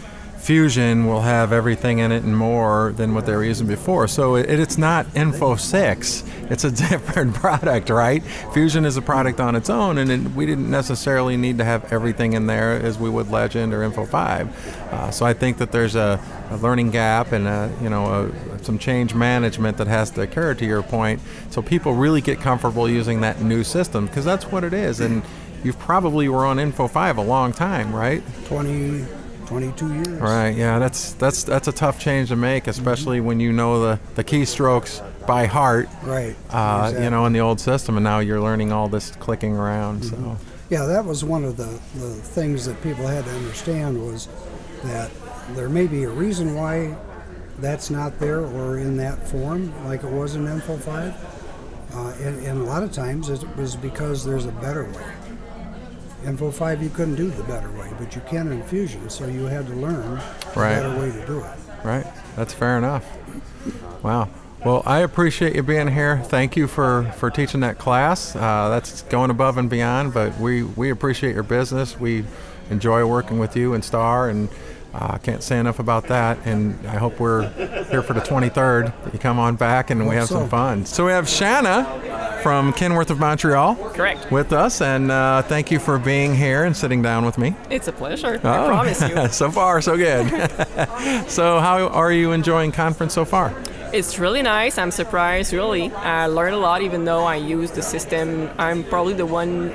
Fusion 0.44 1.07
will 1.07 1.22
have 1.22 1.54
everything 1.54 2.00
in 2.00 2.12
it 2.12 2.22
and 2.22 2.37
more 2.37 2.92
than 2.98 3.14
what 3.14 3.24
they 3.24 3.35
were 3.35 3.42
using 3.42 3.66
before. 3.66 4.07
So 4.07 4.37
it, 4.37 4.61
it's 4.61 4.76
not 4.76 5.07
Info 5.16 5.57
6. 5.57 6.24
It's 6.50 6.64
a 6.64 6.70
different 6.90 7.35
product, 7.35 7.88
right? 7.88 8.22
Fusion 8.52 8.85
is 8.85 8.98
a 8.98 9.02
product 9.02 9.40
on 9.40 9.57
its 9.57 9.70
own, 9.70 9.96
and 9.96 10.11
it, 10.11 10.20
we 10.35 10.44
didn't 10.44 10.70
necessarily 10.70 11.38
need 11.38 11.57
to 11.57 11.64
have 11.64 11.90
everything 11.90 12.35
in 12.35 12.46
there 12.46 12.72
as 12.72 12.98
we 12.98 13.09
would 13.09 13.30
Legend 13.30 13.72
or 13.72 13.83
Info 13.83 14.04
5. 14.04 14.92
Uh, 14.92 15.11
so 15.11 15.24
I 15.24 15.33
think 15.33 15.57
that 15.57 15.72
there's 15.72 15.96
a, 15.96 16.22
a 16.50 16.59
learning 16.59 16.90
gap 16.90 17.33
and 17.33 17.46
a, 17.46 17.74
you 17.80 17.88
know 17.88 18.04
a, 18.30 18.62
some 18.62 18.78
change 18.78 19.14
management 19.14 19.78
that 19.78 19.87
has 19.87 20.11
to 20.11 20.20
occur. 20.20 20.52
To 20.52 20.66
your 20.66 20.83
point, 20.83 21.22
so 21.48 21.62
people 21.62 21.94
really 21.94 22.20
get 22.20 22.38
comfortable 22.38 22.87
using 22.87 23.22
that 23.22 23.40
new 23.40 23.64
system 23.64 24.04
because 24.09 24.26
that's 24.26 24.52
what 24.52 24.62
it 24.62 24.74
is. 24.74 25.00
And 25.00 25.22
you've 25.64 25.78
probably 25.78 26.28
were 26.28 26.44
on 26.44 26.59
Info 26.59 26.87
5 26.87 27.16
a 27.16 27.22
long 27.22 27.54
time, 27.54 27.96
right? 27.96 28.22
20, 28.44 29.07
22 29.46 29.94
years. 29.94 30.09
Right. 30.09 30.50
Yeah. 30.50 30.78
That's 30.78 31.12
that's 31.14 31.44
that's 31.44 31.68
a 31.68 31.72
tough 31.72 31.98
change 31.98 32.28
to 32.28 32.37
make, 32.37 32.66
especially 32.66 33.20
when 33.20 33.40
you 33.40 33.52
know 33.52 33.80
the 33.80 34.00
the 34.14 34.24
keystrokes 34.24 35.02
by 35.26 35.46
heart. 35.46 35.88
Right. 36.02 36.37
Uh, 36.50 36.87
exactly. 36.87 37.04
You 37.04 37.11
know, 37.11 37.26
in 37.26 37.33
the 37.33 37.40
old 37.40 37.61
system, 37.61 37.96
and 37.96 38.04
now 38.04 38.18
you're 38.18 38.40
learning 38.40 38.72
all 38.72 38.88
this 38.88 39.11
clicking 39.16 39.57
around. 39.57 40.04
So. 40.04 40.37
Yeah, 40.70 40.87
that 40.87 41.04
was 41.04 41.22
one 41.22 41.44
of 41.44 41.57
the, 41.57 41.78
the 41.98 42.14
things 42.14 42.64
that 42.64 42.83
people 42.83 43.07
had 43.07 43.24
to 43.24 43.30
understand 43.33 44.02
was 44.02 44.28
that 44.83 45.11
there 45.50 45.68
may 45.68 45.87
be 45.87 46.04
a 46.04 46.11
reason 46.11 46.54
why 46.54 46.96
that's 47.59 47.90
not 47.90 48.18
there 48.18 48.40
or 48.40 48.78
in 48.78 48.96
that 48.96 49.28
form 49.28 49.72
like 49.85 50.02
it 50.02 50.11
was 50.11 50.35
in 50.35 50.46
Info 50.46 50.76
5. 50.76 51.94
Uh, 51.94 52.09
and, 52.22 52.44
and 52.44 52.61
a 52.61 52.64
lot 52.64 52.83
of 52.83 52.90
times 52.90 53.28
it 53.28 53.44
was 53.57 53.76
because 53.76 54.24
there's 54.24 54.46
a 54.46 54.52
better 54.52 54.85
way. 54.85 55.14
Info 56.24 56.50
5 56.50 56.82
you 56.82 56.88
couldn't 56.90 57.16
do 57.16 57.30
the 57.30 57.42
better 57.44 57.70
way, 57.72 57.90
but 57.98 58.14
you 58.14 58.22
can 58.28 58.50
in 58.50 58.62
Fusion, 58.62 59.08
so 59.10 59.26
you 59.26 59.44
had 59.44 59.66
to 59.66 59.74
learn 59.74 60.20
Right. 60.56 60.72
a 60.72 60.82
better 60.82 60.98
way 61.00 61.10
to 61.12 61.26
do 61.26 61.38
it. 61.40 61.46
Right. 61.84 62.06
That's 62.37 62.54
fair 62.54 62.78
enough. 62.78 63.04
Wow. 64.02 64.28
Well, 64.64 64.82
I 64.87 65.00
appreciate 65.00 65.54
you 65.54 65.62
being 65.62 65.88
here. 65.88 66.20
Thank 66.24 66.56
you 66.56 66.66
for, 66.66 67.12
for 67.18 67.30
teaching 67.30 67.60
that 67.60 67.78
class. 67.78 68.34
Uh, 68.34 68.70
that's 68.70 69.02
going 69.02 69.30
above 69.30 69.58
and 69.58 69.68
beyond, 69.68 70.14
but 70.14 70.38
we, 70.38 70.62
we 70.62 70.88
appreciate 70.88 71.34
your 71.34 71.42
business. 71.42 72.00
We 72.00 72.24
enjoy 72.70 73.04
working 73.04 73.38
with 73.38 73.56
you 73.56 73.74
and 73.74 73.84
Star, 73.84 74.30
and 74.30 74.48
uh, 74.94 75.18
can't 75.18 75.42
say 75.42 75.59
enough 75.59 75.80
about 75.80 76.04
that. 76.04 76.38
And 76.46 76.78
I 76.87 76.96
hope 76.96 77.18
we're 77.18 77.48
here 77.90 78.02
for 78.02 78.12
the 78.12 78.20
23rd. 78.20 79.12
You 79.12 79.18
come 79.18 79.38
on 79.38 79.57
back 79.57 79.90
and 79.90 80.00
we 80.00 80.07
Hope 80.07 80.14
have 80.14 80.28
some 80.28 80.48
fun. 80.48 80.87
So 80.87 81.07
we 81.07 81.12
have 81.12 81.28
Shanna 81.28 82.38
from 82.42 82.72
Kenworth 82.72 83.11
of 83.11 83.18
Montreal. 83.18 83.74
Correct. 83.94 84.30
With 84.30 84.52
us, 84.52 84.80
and 84.80 85.11
uh, 85.11 85.42
thank 85.42 85.70
you 85.70 85.78
for 85.78 85.98
being 85.98 86.35
here 86.35 86.64
and 86.64 86.76
sitting 86.76 87.02
down 87.02 87.24
with 87.24 87.38
me. 87.38 87.57
It's 87.70 87.88
a 87.88 87.92
pleasure. 87.92 88.40
Oh. 88.44 88.48
I 88.48 88.66
promise 88.66 89.00
you. 89.02 89.28
so 89.30 89.50
far, 89.50 89.80
so 89.80 89.96
good. 89.96 90.28
so, 91.28 91.59
how 91.59 91.88
are 91.88 92.12
you 92.12 92.33
enjoying 92.33 92.70
conference 92.70 93.14
so 93.14 93.24
far? 93.24 93.54
It's 93.92 94.18
really 94.18 94.42
nice. 94.42 94.76
I'm 94.76 94.90
surprised, 94.90 95.52
really. 95.52 95.90
I 95.92 96.26
learned 96.26 96.54
a 96.54 96.59
lot, 96.59 96.83
even 96.83 97.04
though 97.04 97.24
I 97.24 97.37
use 97.37 97.70
the 97.70 97.83
system. 97.83 98.50
I'm 98.59 98.85
probably 98.85 99.14
the 99.14 99.26
one 99.26 99.72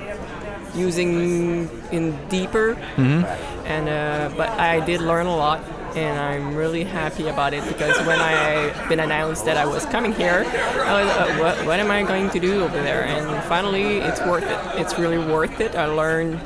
using 0.75 1.69
in 1.91 2.27
deeper, 2.27 2.75
Mm-hmm. 2.95 3.58
And 3.69 3.87
uh, 3.87 4.35
but 4.35 4.49
I 4.49 4.83
did 4.83 4.99
learn 5.01 5.27
a 5.27 5.35
lot, 5.35 5.63
and 5.95 6.19
I'm 6.19 6.55
really 6.55 6.83
happy 6.83 7.27
about 7.27 7.53
it 7.53 7.63
because 7.67 7.97
when 8.05 8.19
I 8.19 8.89
been 8.89 8.99
announced 8.99 9.45
that 9.45 9.57
I 9.57 9.65
was 9.65 9.85
coming 9.85 10.11
here, 10.11 10.43
I 10.47 11.03
was, 11.03 11.11
uh, 11.11 11.37
what, 11.39 11.65
what 11.65 11.79
am 11.79 11.91
I 11.91 12.03
going 12.03 12.29
to 12.31 12.39
do 12.39 12.63
over 12.63 12.81
there? 12.81 13.05
And 13.05 13.43
finally, 13.43 13.97
it's 13.99 14.19
worth 14.21 14.43
it. 14.43 14.81
It's 14.81 14.97
really 14.97 15.19
worth 15.19 15.61
it. 15.61 15.75
I 15.75 15.85
learned 15.85 16.41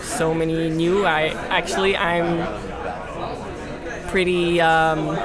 so 0.00 0.32
many 0.34 0.70
new. 0.70 1.04
I 1.06 1.28
actually 1.48 1.96
I'm 1.96 2.46
pretty. 4.08 4.60
Um, 4.60 5.16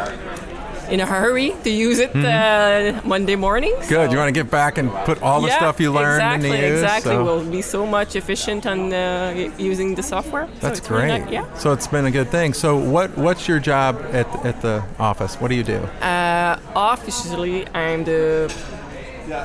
in 0.89 0.99
a 0.99 1.05
hurry 1.05 1.53
to 1.63 1.69
use 1.69 1.99
it 1.99 2.15
uh, 2.15 3.01
Monday 3.05 3.35
morning. 3.35 3.73
Mm-hmm. 3.73 3.89
Good. 3.89 4.11
You 4.11 4.17
want 4.17 4.29
to 4.33 4.43
get 4.43 4.49
back 4.51 4.77
and 4.77 4.89
put 5.05 5.21
all 5.21 5.41
the 5.41 5.47
Yeah, 5.47 5.57
stuff 5.57 5.79
you 5.79 5.91
learned 5.91 6.21
exactly, 6.21 6.49
into 6.49 6.67
use. 6.67 6.81
Exactly, 6.81 7.11
so 7.15 7.23
We'll 7.23 7.49
be 7.51 7.61
so 7.61 7.85
much 7.85 8.15
efficient 8.15 8.65
on 8.65 8.93
uh, 8.93 9.49
using 9.57 9.95
the 9.95 10.03
software. 10.03 10.47
So 10.47 10.67
that's 10.67 10.89
really 10.89 11.19
great. 11.19 11.31
yeah. 11.33 11.45
So 11.55 11.71
it's 11.73 11.87
been 11.87 12.05
a 12.05 12.11
good 12.11 12.29
thing. 12.29 12.53
So 12.53 12.77
what 12.77 13.09
what's 13.17 13.47
your 13.47 13.59
job 13.59 13.93
at 14.13 14.27
at 14.45 14.61
the 14.61 14.83
office? 14.99 15.35
What 15.41 15.49
do 15.51 15.55
you 15.55 15.63
do? 15.63 15.79
Uh, 16.01 16.59
officially, 16.75 17.67
I'm 17.73 18.03
the 18.03 18.51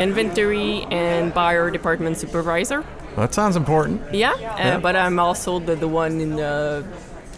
inventory 0.00 0.84
and 0.90 1.32
buyer 1.34 1.70
department 1.70 2.16
supervisor. 2.18 2.80
Well, 3.16 3.26
that 3.26 3.34
sounds 3.34 3.56
important. 3.56 4.00
Yeah, 4.14 4.32
uh, 4.32 4.38
Yeah. 4.38 4.78
but 4.80 4.96
I'm 4.96 5.18
also 5.18 5.58
the, 5.58 5.74
the 5.76 5.88
one 5.88 6.20
in 6.20 6.36
the, 6.36 6.84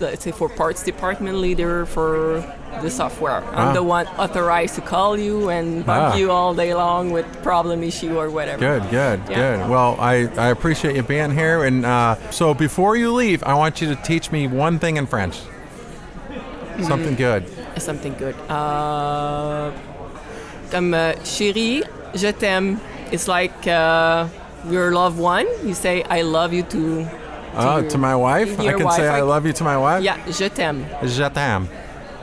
let's 0.01 0.25
say, 0.25 0.33
for 0.33 0.49
parts 0.49 0.83
department 0.83 1.39
leader 1.39 1.87
for 1.87 2.43
the 2.83 2.91
software. 2.91 3.43
I'm 3.55 3.69
Ah. 3.69 3.73
the 3.73 3.83
one 3.83 4.07
authorized 4.19 4.75
to 4.75 4.81
call 4.81 5.17
you 5.17 5.49
and 5.51 5.87
bug 5.87 6.13
Ah. 6.13 6.17
you 6.17 6.31
all 6.31 6.55
day 6.55 6.75
long 6.75 7.13
with 7.13 7.25
problem 7.43 7.83
issue 7.83 8.19
or 8.19 8.29
whatever. 8.31 8.59
Good, 8.59 8.83
good, 8.91 9.21
Yeah. 9.31 9.57
good. 9.59 9.69
Well, 9.71 9.97
I, 10.01 10.29
I 10.37 10.49
appreciate 10.51 10.97
you 10.97 11.03
being 11.03 11.31
here. 11.31 11.63
And 11.65 11.87
uh, 11.87 12.17
so 12.31 12.53
before 12.55 12.97
you 12.97 13.13
leave, 13.13 13.43
I 13.45 13.55
want 13.55 13.81
you 13.81 13.89
to 13.95 13.97
teach 14.03 14.33
me 14.33 14.47
one 14.49 14.79
thing 14.79 14.97
in 14.97 15.07
French. 15.07 15.39
Something 16.83 17.15
good. 17.15 17.45
Something 17.79 18.15
good. 18.19 18.35
Uh, 18.51 19.71
comme 20.71 20.93
uh, 20.95 21.13
chérie, 21.23 21.83
je 22.15 22.33
t'aime. 22.33 22.81
It's 23.13 23.29
like 23.29 23.55
uh, 23.69 24.27
your 24.69 24.91
loved 24.91 25.19
one. 25.21 25.47
You 25.65 25.75
say 25.75 26.03
I 26.11 26.23
love 26.23 26.53
you 26.53 26.65
to. 26.75 27.07
Oh, 27.57 27.79
your- 27.79 27.91
to 27.91 27.99
my 27.99 28.17
wife? 28.17 28.59
I 28.61 28.73
can 28.73 28.79
say 28.79 28.85
wife. 28.85 29.01
I 29.01 29.21
love 29.23 29.47
you 29.47 29.53
to 29.53 29.65
my 29.65 29.77
wife? 29.77 30.03
Yeah, 30.03 30.19
je 30.31 30.49
t'aime. 30.49 30.87
Je 31.05 31.29
t'aime. 31.31 31.69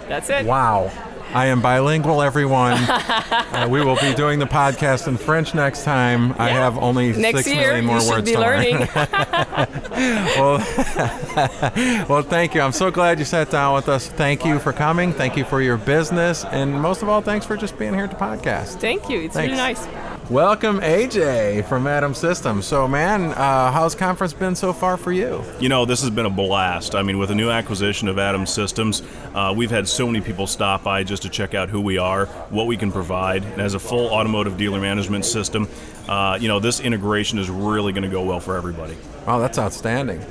That's 0.07 0.29
it. 0.29 0.45
Wow. 0.45 0.91
I 1.33 1.45
am 1.45 1.61
bilingual, 1.61 2.21
everyone. 2.21 2.73
uh, 2.89 3.65
we 3.69 3.81
will 3.81 3.95
be 3.95 4.13
doing 4.13 4.39
the 4.39 4.45
podcast 4.45 5.07
in 5.07 5.15
French 5.15 5.53
next 5.55 5.85
time. 5.85 6.33
I 6.37 6.49
have 6.49 6.77
only 6.77 7.13
Next 7.13 7.45
six 7.45 7.47
year, 7.47 7.67
million 7.67 7.85
more 7.85 8.05
words 8.05 8.25
be 8.25 8.33
to 8.33 8.39
learn. 8.41 8.57
learning. 8.59 8.89
well, 10.35 10.57
well, 12.09 12.21
thank 12.21 12.53
you. 12.53 12.59
I'm 12.59 12.73
so 12.73 12.91
glad 12.91 13.17
you 13.17 13.23
sat 13.23 13.49
down 13.49 13.75
with 13.75 13.87
us. 13.87 14.09
Thank 14.09 14.43
you 14.43 14.59
for 14.59 14.73
coming. 14.73 15.13
Thank 15.13 15.37
you 15.37 15.45
for 15.45 15.61
your 15.61 15.77
business. 15.77 16.43
And 16.43 16.73
most 16.81 17.01
of 17.01 17.07
all, 17.07 17.21
thanks 17.21 17.45
for 17.45 17.55
just 17.55 17.79
being 17.79 17.93
here 17.93 18.03
at 18.03 18.09
the 18.11 18.17
podcast. 18.17 18.81
Thank 18.81 19.07
you. 19.09 19.21
It's 19.21 19.37
really 19.37 19.53
nice. 19.55 19.87
Welcome, 20.29 20.79
AJ 20.79 21.65
from 21.67 21.87
Adam 21.87 22.13
Systems. 22.13 22.65
So, 22.65 22.87
man, 22.87 23.31
uh, 23.33 23.69
how's 23.71 23.95
conference 23.95 24.31
been 24.31 24.55
so 24.55 24.71
far 24.71 24.95
for 24.95 25.11
you? 25.11 25.43
You 25.59 25.67
know, 25.67 25.83
this 25.83 25.99
has 26.01 26.09
been 26.09 26.25
a 26.25 26.29
blast. 26.29 26.95
I 26.95 27.03
mean, 27.03 27.17
with 27.17 27.29
the 27.29 27.35
new 27.35 27.49
acquisition 27.49 28.07
of 28.07 28.17
Adam 28.17 28.45
Systems, 28.45 29.03
uh, 29.35 29.53
we've 29.55 29.71
had 29.71 29.89
so 29.89 30.05
many 30.07 30.21
people 30.21 30.47
stop 30.47 30.83
by 30.83 31.03
just 31.03 31.23
to 31.23 31.29
check 31.29 31.53
out 31.53 31.67
who 31.69 31.81
we 31.81 31.97
are, 31.97 32.27
what 32.49 32.65
we 32.67 32.77
can 32.77 32.93
provide. 32.93 33.43
And 33.43 33.61
as 33.61 33.73
a 33.73 33.79
full 33.79 34.07
automotive 34.09 34.55
dealer 34.55 34.79
management 34.79 35.25
system, 35.25 35.67
uh, 36.07 36.37
you 36.39 36.47
know, 36.47 36.59
this 36.59 36.79
integration 36.79 37.37
is 37.37 37.49
really 37.49 37.91
going 37.91 38.03
to 38.03 38.09
go 38.09 38.23
well 38.23 38.39
for 38.39 38.55
everybody. 38.55 38.95
Wow, 39.27 39.39
that's 39.39 39.57
outstanding. 39.59 40.21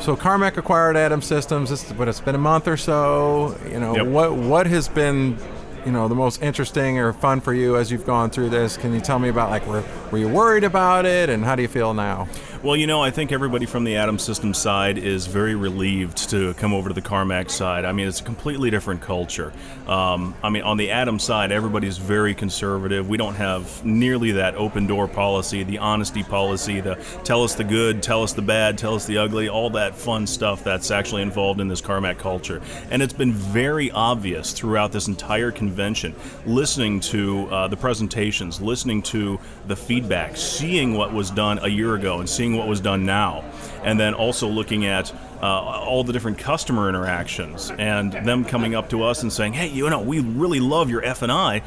So 0.00 0.16
Karmak 0.16 0.56
acquired 0.56 0.96
Adam 0.96 1.20
Systems. 1.20 1.68
This, 1.68 1.92
but 1.92 2.08
it's 2.08 2.20
been 2.20 2.34
a 2.34 2.38
month 2.38 2.66
or 2.68 2.78
so. 2.78 3.56
You 3.70 3.80
know 3.80 3.94
Yep. 3.96 4.06
what 4.06 4.34
what 4.34 4.66
has 4.66 4.88
been, 4.88 5.36
you 5.84 5.92
know, 5.92 6.08
the 6.08 6.14
most 6.14 6.42
interesting 6.42 6.98
or 6.98 7.12
fun 7.12 7.40
for 7.40 7.52
you 7.52 7.76
as 7.76 7.90
you've 7.90 8.06
gone 8.06 8.30
through 8.30 8.50
this? 8.50 8.76
Can 8.76 8.92
you 8.92 9.00
tell 9.00 9.18
me 9.18 9.28
about 9.28 9.50
like 9.50 9.66
were 9.66 9.84
were 10.10 10.18
you 10.18 10.28
worried 10.28 10.64
about 10.64 11.06
it 11.06 11.28
and 11.28 11.44
how 11.44 11.56
do 11.56 11.62
you 11.62 11.68
feel 11.68 11.94
now? 11.94 12.28
Well, 12.62 12.76
you 12.76 12.86
know, 12.86 13.02
I 13.02 13.10
think 13.10 13.32
everybody 13.32 13.66
from 13.66 13.82
the 13.82 13.96
Adam 13.96 14.20
System 14.20 14.54
side 14.54 14.96
is 14.96 15.26
very 15.26 15.56
relieved 15.56 16.30
to 16.30 16.54
come 16.54 16.72
over 16.72 16.90
to 16.90 16.94
the 16.94 17.02
Karmak 17.02 17.50
side. 17.50 17.84
I 17.84 17.90
mean, 17.90 18.06
it's 18.06 18.20
a 18.20 18.22
completely 18.22 18.70
different 18.70 19.00
culture. 19.00 19.52
Um, 19.88 20.36
I 20.44 20.48
mean, 20.48 20.62
on 20.62 20.76
the 20.76 20.92
Adam 20.92 21.18
side, 21.18 21.50
everybody's 21.50 21.98
very 21.98 22.36
conservative. 22.36 23.08
We 23.08 23.16
don't 23.16 23.34
have 23.34 23.84
nearly 23.84 24.30
that 24.30 24.54
open 24.54 24.86
door 24.86 25.08
policy, 25.08 25.64
the 25.64 25.78
honesty 25.78 26.22
policy, 26.22 26.80
the 26.80 27.04
tell 27.24 27.42
us 27.42 27.56
the 27.56 27.64
good, 27.64 28.00
tell 28.00 28.22
us 28.22 28.32
the 28.32 28.42
bad, 28.42 28.78
tell 28.78 28.94
us 28.94 29.06
the 29.06 29.18
ugly, 29.18 29.48
all 29.48 29.70
that 29.70 29.96
fun 29.96 30.24
stuff 30.24 30.62
that's 30.62 30.92
actually 30.92 31.22
involved 31.22 31.60
in 31.60 31.66
this 31.66 31.80
Karmak 31.80 32.18
culture. 32.18 32.62
And 32.92 33.02
it's 33.02 33.12
been 33.12 33.32
very 33.32 33.90
obvious 33.90 34.52
throughout 34.52 34.92
this 34.92 35.08
entire 35.08 35.50
convention, 35.50 36.14
listening 36.46 37.00
to 37.00 37.48
uh, 37.48 37.66
the 37.66 37.76
presentations, 37.76 38.60
listening 38.60 39.02
to 39.02 39.40
the 39.66 39.74
feedback, 39.74 40.36
seeing 40.36 40.94
what 40.94 41.12
was 41.12 41.28
done 41.32 41.58
a 41.64 41.68
year 41.68 41.96
ago 41.96 42.20
and 42.20 42.30
seeing 42.30 42.51
what 42.56 42.68
was 42.68 42.80
done 42.80 43.04
now, 43.04 43.44
and 43.84 43.98
then 43.98 44.14
also 44.14 44.48
looking 44.48 44.86
at 44.86 45.12
uh, 45.42 45.46
all 45.46 46.04
the 46.04 46.12
different 46.12 46.38
customer 46.38 46.88
interactions 46.88 47.70
and 47.70 48.12
them 48.12 48.44
coming 48.44 48.74
up 48.74 48.90
to 48.90 49.02
us 49.02 49.22
and 49.22 49.32
saying, 49.32 49.52
"Hey, 49.52 49.68
you 49.68 49.88
know, 49.90 50.00
we 50.00 50.20
really 50.20 50.60
love 50.60 50.90
your 50.90 51.04
F 51.04 51.22
and 51.22 51.32
I. 51.32 51.60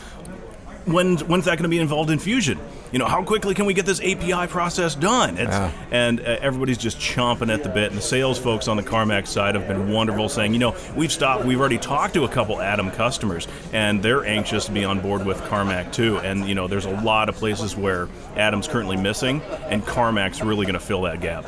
When 0.86 1.18
when's 1.18 1.46
that 1.46 1.58
going 1.58 1.64
to 1.64 1.70
be 1.70 1.80
involved 1.80 2.10
in 2.10 2.20
Fusion?" 2.20 2.60
You 2.96 3.00
know, 3.00 3.08
how 3.08 3.24
quickly 3.24 3.54
can 3.54 3.66
we 3.66 3.74
get 3.74 3.86
this 3.86 4.00
API 4.00 4.48
process 4.48 4.96
done? 4.96 5.36
Yeah. 5.36 5.70
And 5.92 6.22
uh, 6.22 6.38
everybody's 6.40 6.78
just 6.78 6.98
chomping 6.98 7.54
at 7.54 7.62
the 7.62 7.68
bit. 7.68 7.90
And 7.92 7.98
the 7.98 8.02
sales 8.02 8.40
folks 8.40 8.70
on 8.70 8.78
the 8.78 8.84
Karmak 8.84 9.28
side 9.28 9.56
have 9.56 9.68
been 9.68 9.92
wonderful, 9.92 10.30
saying, 10.30 10.54
you 10.54 10.60
know, 10.60 10.78
we've 10.96 11.12
stopped, 11.12 11.44
we've 11.44 11.60
already 11.60 11.78
talked 11.78 12.14
to 12.14 12.24
a 12.24 12.30
couple 12.30 12.62
Adam 12.62 12.90
customers, 12.92 13.50
and 13.74 14.02
they're 14.02 14.24
anxious 14.24 14.68
to 14.68 14.72
be 14.72 14.86
on 14.86 15.02
board 15.02 15.26
with 15.26 15.42
Karmak 15.42 15.92
too. 15.92 16.20
And, 16.20 16.48
you 16.48 16.56
know, 16.56 16.70
there's 16.70 16.86
a 16.86 17.02
lot 17.02 17.28
of 17.28 17.36
places 17.36 17.76
where 17.76 18.08
Adam's 18.38 18.66
currently 18.66 18.96
missing, 18.96 19.42
and 19.66 19.84
Karmak's 19.84 20.42
really 20.42 20.66
going 20.66 20.80
to 20.80 20.80
fill 20.80 21.02
that 21.02 21.20
gap. 21.20 21.44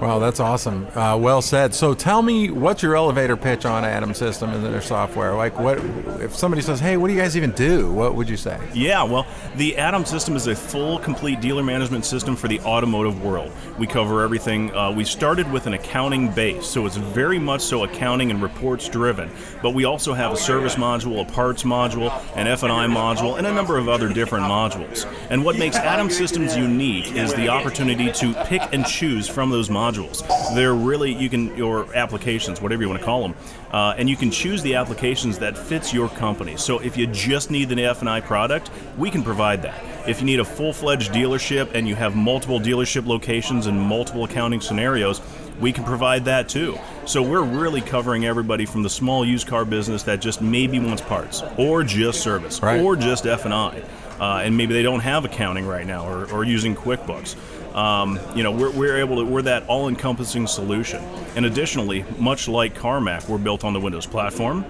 Wow, 0.00 0.18
that's 0.18 0.38
awesome. 0.40 0.86
Uh, 0.94 1.16
well 1.16 1.40
said. 1.40 1.74
So 1.74 1.94
tell 1.94 2.20
me, 2.20 2.50
what's 2.50 2.82
your 2.82 2.94
elevator 2.96 3.36
pitch 3.36 3.64
on 3.64 3.84
Adam 3.84 4.12
System 4.12 4.50
and 4.50 4.64
their 4.64 4.82
software? 4.82 5.34
Like, 5.34 5.58
what 5.58 5.78
if 6.20 6.36
somebody 6.36 6.62
says, 6.62 6.80
"Hey, 6.80 6.96
what 6.96 7.08
do 7.08 7.14
you 7.14 7.20
guys 7.20 7.36
even 7.36 7.52
do?" 7.52 7.92
What 7.92 8.14
would 8.14 8.28
you 8.28 8.36
say? 8.36 8.58
Yeah, 8.74 9.04
well, 9.04 9.26
the 9.56 9.76
Adam 9.78 10.04
system 10.04 10.34
is 10.36 10.46
a 10.48 10.54
full, 10.54 10.83
complete 10.98 11.40
dealer 11.40 11.62
management 11.62 12.04
system 12.04 12.36
for 12.36 12.46
the 12.46 12.60
automotive 12.60 13.24
world. 13.24 13.50
We 13.78 13.86
cover 13.86 14.22
everything. 14.22 14.74
Uh, 14.74 14.92
we 14.92 15.04
started 15.04 15.50
with 15.50 15.66
an 15.66 15.74
accounting 15.74 16.30
base, 16.30 16.66
so 16.66 16.84
it's 16.84 16.96
very 16.96 17.38
much 17.38 17.62
so 17.62 17.84
accounting 17.84 18.30
and 18.30 18.42
reports 18.42 18.88
driven. 18.88 19.30
But 19.62 19.70
we 19.70 19.84
also 19.84 20.12
have 20.12 20.32
a 20.32 20.36
service 20.36 20.74
module, 20.74 21.26
a 21.26 21.32
parts 21.32 21.62
module, 21.62 22.12
an 22.36 22.46
F&I 22.46 22.86
module, 22.86 23.38
and 23.38 23.46
a 23.46 23.52
number 23.52 23.78
of 23.78 23.88
other 23.88 24.12
different 24.12 24.44
modules. 24.44 25.10
And 25.30 25.44
what 25.44 25.56
makes 25.58 25.76
Adam 25.76 26.10
Systems 26.10 26.56
unique 26.56 27.12
is 27.14 27.32
the 27.34 27.48
opportunity 27.48 28.12
to 28.12 28.34
pick 28.44 28.62
and 28.72 28.84
choose 28.84 29.26
from 29.26 29.50
those 29.50 29.70
modules. 29.70 30.22
They're 30.54 30.74
really 30.74 31.12
you 31.12 31.30
can 31.30 31.56
your 31.56 31.94
applications, 31.96 32.60
whatever 32.60 32.82
you 32.82 32.88
want 32.88 33.00
to 33.00 33.06
call 33.06 33.22
them, 33.22 33.34
uh, 33.72 33.94
and 33.96 34.08
you 34.08 34.16
can 34.16 34.30
choose 34.30 34.62
the 34.62 34.74
applications 34.74 35.38
that 35.38 35.56
fits 35.56 35.92
your 35.92 36.08
company. 36.10 36.56
So 36.56 36.78
if 36.80 36.96
you 36.96 37.06
just 37.06 37.50
need 37.50 37.68
the 37.68 37.84
F&I 37.84 38.20
product, 38.20 38.70
we 38.98 39.10
can 39.10 39.22
provide 39.22 39.62
that. 39.62 39.93
If 40.06 40.20
you 40.20 40.26
need 40.26 40.40
a 40.40 40.44
full-fledged 40.44 41.12
dealership 41.12 41.70
and 41.74 41.88
you 41.88 41.94
have 41.94 42.14
multiple 42.14 42.60
dealership 42.60 43.06
locations 43.06 43.66
and 43.66 43.80
multiple 43.80 44.24
accounting 44.24 44.60
scenarios, 44.60 45.22
we 45.60 45.72
can 45.72 45.84
provide 45.84 46.26
that 46.26 46.48
too. 46.48 46.78
So 47.06 47.22
we're 47.22 47.42
really 47.42 47.80
covering 47.80 48.26
everybody 48.26 48.66
from 48.66 48.82
the 48.82 48.90
small 48.90 49.24
used 49.24 49.46
car 49.46 49.64
business 49.64 50.02
that 50.02 50.20
just 50.20 50.42
maybe 50.42 50.78
wants 50.78 51.00
parts, 51.00 51.42
or 51.56 51.82
just 51.84 52.20
service, 52.22 52.60
Right. 52.60 52.82
or 52.82 52.96
just 52.96 53.26
F&I, 53.26 53.82
uh, 54.20 54.42
and 54.44 54.54
maybe 54.56 54.74
they 54.74 54.82
don't 54.82 55.00
have 55.00 55.24
accounting 55.24 55.66
right 55.66 55.86
now, 55.86 56.06
or, 56.06 56.30
or 56.30 56.44
using 56.44 56.76
QuickBooks. 56.76 57.36
Um, 57.74 58.20
you 58.36 58.42
know, 58.42 58.52
we're, 58.52 58.70
we're 58.70 58.98
able 58.98 59.16
to 59.16 59.24
we're 59.24 59.42
that 59.42 59.66
all-encompassing 59.68 60.46
solution. 60.46 61.02
And 61.34 61.46
additionally, 61.46 62.04
much 62.18 62.46
like 62.46 62.74
Karmak, 62.76 63.28
we're 63.28 63.38
built 63.38 63.64
on 63.64 63.72
the 63.72 63.80
Windows 63.80 64.06
platform. 64.06 64.64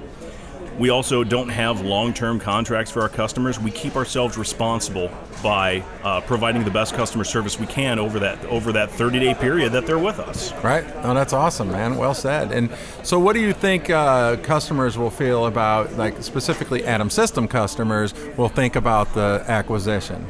We 0.78 0.90
also 0.90 1.22
don't 1.22 1.50
have 1.50 1.82
long-term 1.82 2.40
contracts 2.40 2.90
for 2.90 3.00
our 3.02 3.08
customers. 3.08 3.60
We 3.60 3.70
keep 3.70 3.94
ourselves 3.94 4.36
responsible 4.36 5.10
by 5.42 5.84
uh, 6.02 6.20
providing 6.22 6.64
the 6.64 6.70
best 6.70 6.94
customer 6.94 7.22
service 7.22 7.60
we 7.60 7.66
can 7.66 7.98
over 7.98 8.18
that 8.18 8.44
over 8.46 8.72
that 8.72 8.90
30-day 8.90 9.34
period 9.34 9.72
that 9.72 9.86
they're 9.86 9.98
with 9.98 10.18
us. 10.18 10.52
Right. 10.64 10.84
Oh, 11.02 11.14
that's 11.14 11.32
awesome, 11.32 11.70
man. 11.70 11.96
Well 11.96 12.14
said. 12.14 12.50
And 12.50 12.70
so, 13.04 13.20
what 13.20 13.34
do 13.34 13.40
you 13.40 13.52
think 13.52 13.88
uh, 13.88 14.36
customers 14.38 14.98
will 14.98 15.10
feel 15.10 15.46
about, 15.46 15.92
like 15.96 16.22
specifically 16.22 16.84
Adam 16.84 17.10
System 17.10 17.46
customers, 17.46 18.12
will 18.36 18.48
think 18.48 18.74
about 18.74 19.14
the 19.14 19.44
acquisition? 19.46 20.26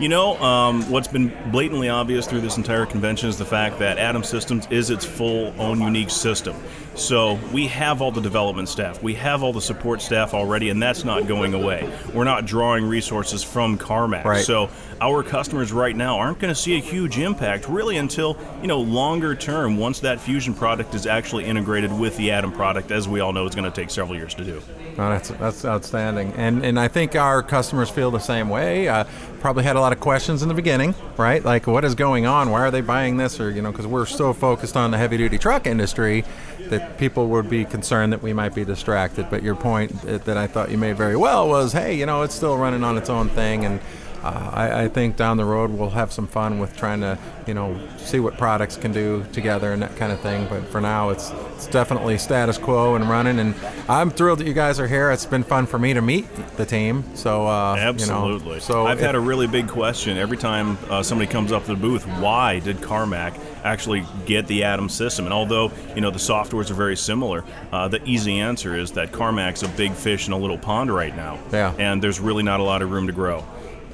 You 0.00 0.08
know, 0.08 0.36
um, 0.42 0.90
what's 0.90 1.06
been 1.06 1.32
blatantly 1.52 1.88
obvious 1.88 2.26
through 2.26 2.40
this 2.40 2.56
entire 2.56 2.86
convention 2.86 3.28
is 3.28 3.38
the 3.38 3.44
fact 3.44 3.78
that 3.78 3.98
Adam 3.98 4.24
Systems 4.24 4.66
is 4.70 4.90
its 4.90 5.04
full 5.04 5.54
own 5.60 5.80
unique 5.80 6.10
system. 6.10 6.56
So 6.94 7.38
we 7.52 7.68
have 7.68 8.02
all 8.02 8.10
the 8.10 8.20
development 8.20 8.68
staff, 8.68 9.02
we 9.02 9.14
have 9.14 9.42
all 9.42 9.52
the 9.52 9.62
support 9.62 10.02
staff 10.02 10.34
already, 10.34 10.68
and 10.68 10.82
that's 10.82 11.04
not 11.04 11.26
going 11.26 11.54
away. 11.54 11.90
We're 12.12 12.24
not 12.24 12.44
drawing 12.44 12.84
resources 12.84 13.42
from 13.42 13.78
Karmak. 13.78 14.24
Right. 14.24 14.44
So 14.44 14.68
our 15.00 15.22
customers 15.22 15.72
right 15.72 15.96
now 15.96 16.18
aren't 16.18 16.38
going 16.38 16.54
to 16.54 16.60
see 16.60 16.76
a 16.76 16.80
huge 16.80 17.18
impact 17.18 17.68
really 17.68 17.96
until 17.96 18.36
you 18.60 18.68
know 18.68 18.80
longer 18.80 19.34
term. 19.34 19.76
Once 19.76 20.00
that 20.00 20.20
Fusion 20.20 20.54
product 20.54 20.94
is 20.94 21.06
actually 21.06 21.44
integrated 21.44 21.92
with 21.92 22.16
the 22.16 22.30
Adam 22.30 22.52
product, 22.52 22.90
as 22.90 23.08
we 23.08 23.20
all 23.20 23.32
know, 23.32 23.46
it's 23.46 23.56
going 23.56 23.70
to 23.70 23.74
take 23.74 23.90
several 23.90 24.16
years 24.16 24.34
to 24.34 24.44
do. 24.44 24.62
Oh, 24.92 25.08
that's 25.08 25.30
that's 25.30 25.64
outstanding, 25.64 26.32
and 26.36 26.64
and 26.64 26.78
I 26.78 26.88
think 26.88 27.16
our 27.16 27.42
customers 27.42 27.90
feel 27.90 28.10
the 28.10 28.18
same 28.18 28.48
way. 28.48 28.88
Uh, 28.88 29.04
probably 29.40 29.64
had 29.64 29.76
a 29.76 29.80
lot 29.80 29.92
of 29.92 29.98
questions 29.98 30.42
in 30.42 30.48
the 30.48 30.54
beginning, 30.54 30.94
right? 31.16 31.44
Like, 31.44 31.66
what 31.66 31.84
is 31.84 31.94
going 31.94 32.26
on? 32.26 32.50
Why 32.50 32.60
are 32.60 32.70
they 32.70 32.80
buying 32.80 33.16
this? 33.16 33.40
Or 33.40 33.50
you 33.50 33.62
know, 33.62 33.72
because 33.72 33.86
we're 33.86 34.06
so 34.06 34.32
focused 34.32 34.76
on 34.76 34.90
the 34.90 34.98
heavy 34.98 35.16
duty 35.16 35.38
truck 35.38 35.66
industry 35.66 36.24
that 36.68 36.81
people 36.98 37.28
would 37.28 37.48
be 37.50 37.64
concerned 37.64 38.12
that 38.12 38.22
we 38.22 38.32
might 38.32 38.54
be 38.54 38.64
distracted. 38.64 39.28
But 39.30 39.42
your 39.42 39.54
point 39.54 40.02
that 40.02 40.36
I 40.36 40.46
thought 40.46 40.70
you 40.70 40.78
made 40.78 40.96
very 40.96 41.16
well 41.16 41.48
was, 41.48 41.72
hey, 41.72 41.94
you 41.94 42.06
know, 42.06 42.22
it's 42.22 42.34
still 42.34 42.56
running 42.56 42.84
on 42.84 42.96
its 42.98 43.10
own 43.10 43.28
thing, 43.30 43.64
and 43.64 43.80
uh, 44.22 44.50
I, 44.54 44.82
I 44.84 44.88
think 44.88 45.16
down 45.16 45.36
the 45.36 45.44
road 45.44 45.70
we'll 45.72 45.90
have 45.90 46.12
some 46.12 46.28
fun 46.28 46.60
with 46.60 46.76
trying 46.76 47.00
to, 47.00 47.18
you 47.46 47.54
know, 47.54 47.76
see 47.96 48.20
what 48.20 48.38
products 48.38 48.76
can 48.76 48.92
do 48.92 49.24
together 49.32 49.72
and 49.72 49.82
that 49.82 49.96
kind 49.96 50.12
of 50.12 50.20
thing. 50.20 50.46
But 50.48 50.68
for 50.68 50.80
now, 50.80 51.08
it's 51.08 51.32
it's 51.56 51.66
definitely 51.66 52.18
status 52.18 52.56
quo 52.56 52.94
and 52.94 53.08
running. 53.10 53.40
And 53.40 53.54
I'm 53.88 54.10
thrilled 54.10 54.38
that 54.38 54.46
you 54.46 54.52
guys 54.54 54.78
are 54.78 54.86
here. 54.86 55.10
It's 55.10 55.26
been 55.26 55.42
fun 55.42 55.66
for 55.66 55.78
me 55.78 55.92
to 55.94 56.00
meet 56.00 56.26
the 56.56 56.64
team. 56.64 57.02
So 57.16 57.48
uh, 57.48 57.74
Absolutely. 57.76 58.46
You 58.46 58.54
know, 58.54 58.58
so 58.60 58.86
I've 58.86 58.98
if- 59.00 59.04
had 59.04 59.16
a 59.16 59.20
really 59.20 59.48
big 59.48 59.66
question 59.66 60.16
every 60.16 60.36
time 60.36 60.78
uh, 60.88 61.02
somebody 61.02 61.28
comes 61.28 61.50
up 61.50 61.64
to 61.64 61.74
the 61.74 61.80
booth. 61.80 62.04
Why 62.20 62.60
did 62.60 62.76
Karmak 62.76 63.34
actually 63.64 64.04
get 64.26 64.46
the 64.46 64.64
Adam 64.64 64.88
system? 64.88 65.24
And 65.24 65.34
although 65.34 65.72
you 65.94 66.00
know 66.00 66.10
the 66.10 66.18
softwares 66.18 66.70
are 66.70 66.74
very 66.74 66.96
similar, 66.96 67.44
uh, 67.72 67.88
the 67.88 68.02
easy 68.08 68.40
answer 68.40 68.76
is 68.76 68.92
that 68.92 69.12
Karmak's 69.12 69.62
a 69.62 69.68
big 69.68 69.92
fish 69.92 70.26
in 70.26 70.32
a 70.32 70.38
little 70.38 70.58
pond 70.58 70.94
right 70.94 71.14
now. 71.14 71.38
Yeah. 71.52 71.74
And 71.78 72.02
there's 72.02 72.20
really 72.20 72.42
not 72.42 72.60
a 72.60 72.64
lot 72.64 72.82
of 72.82 72.90
room 72.90 73.06
to 73.06 73.12
grow. 73.12 73.44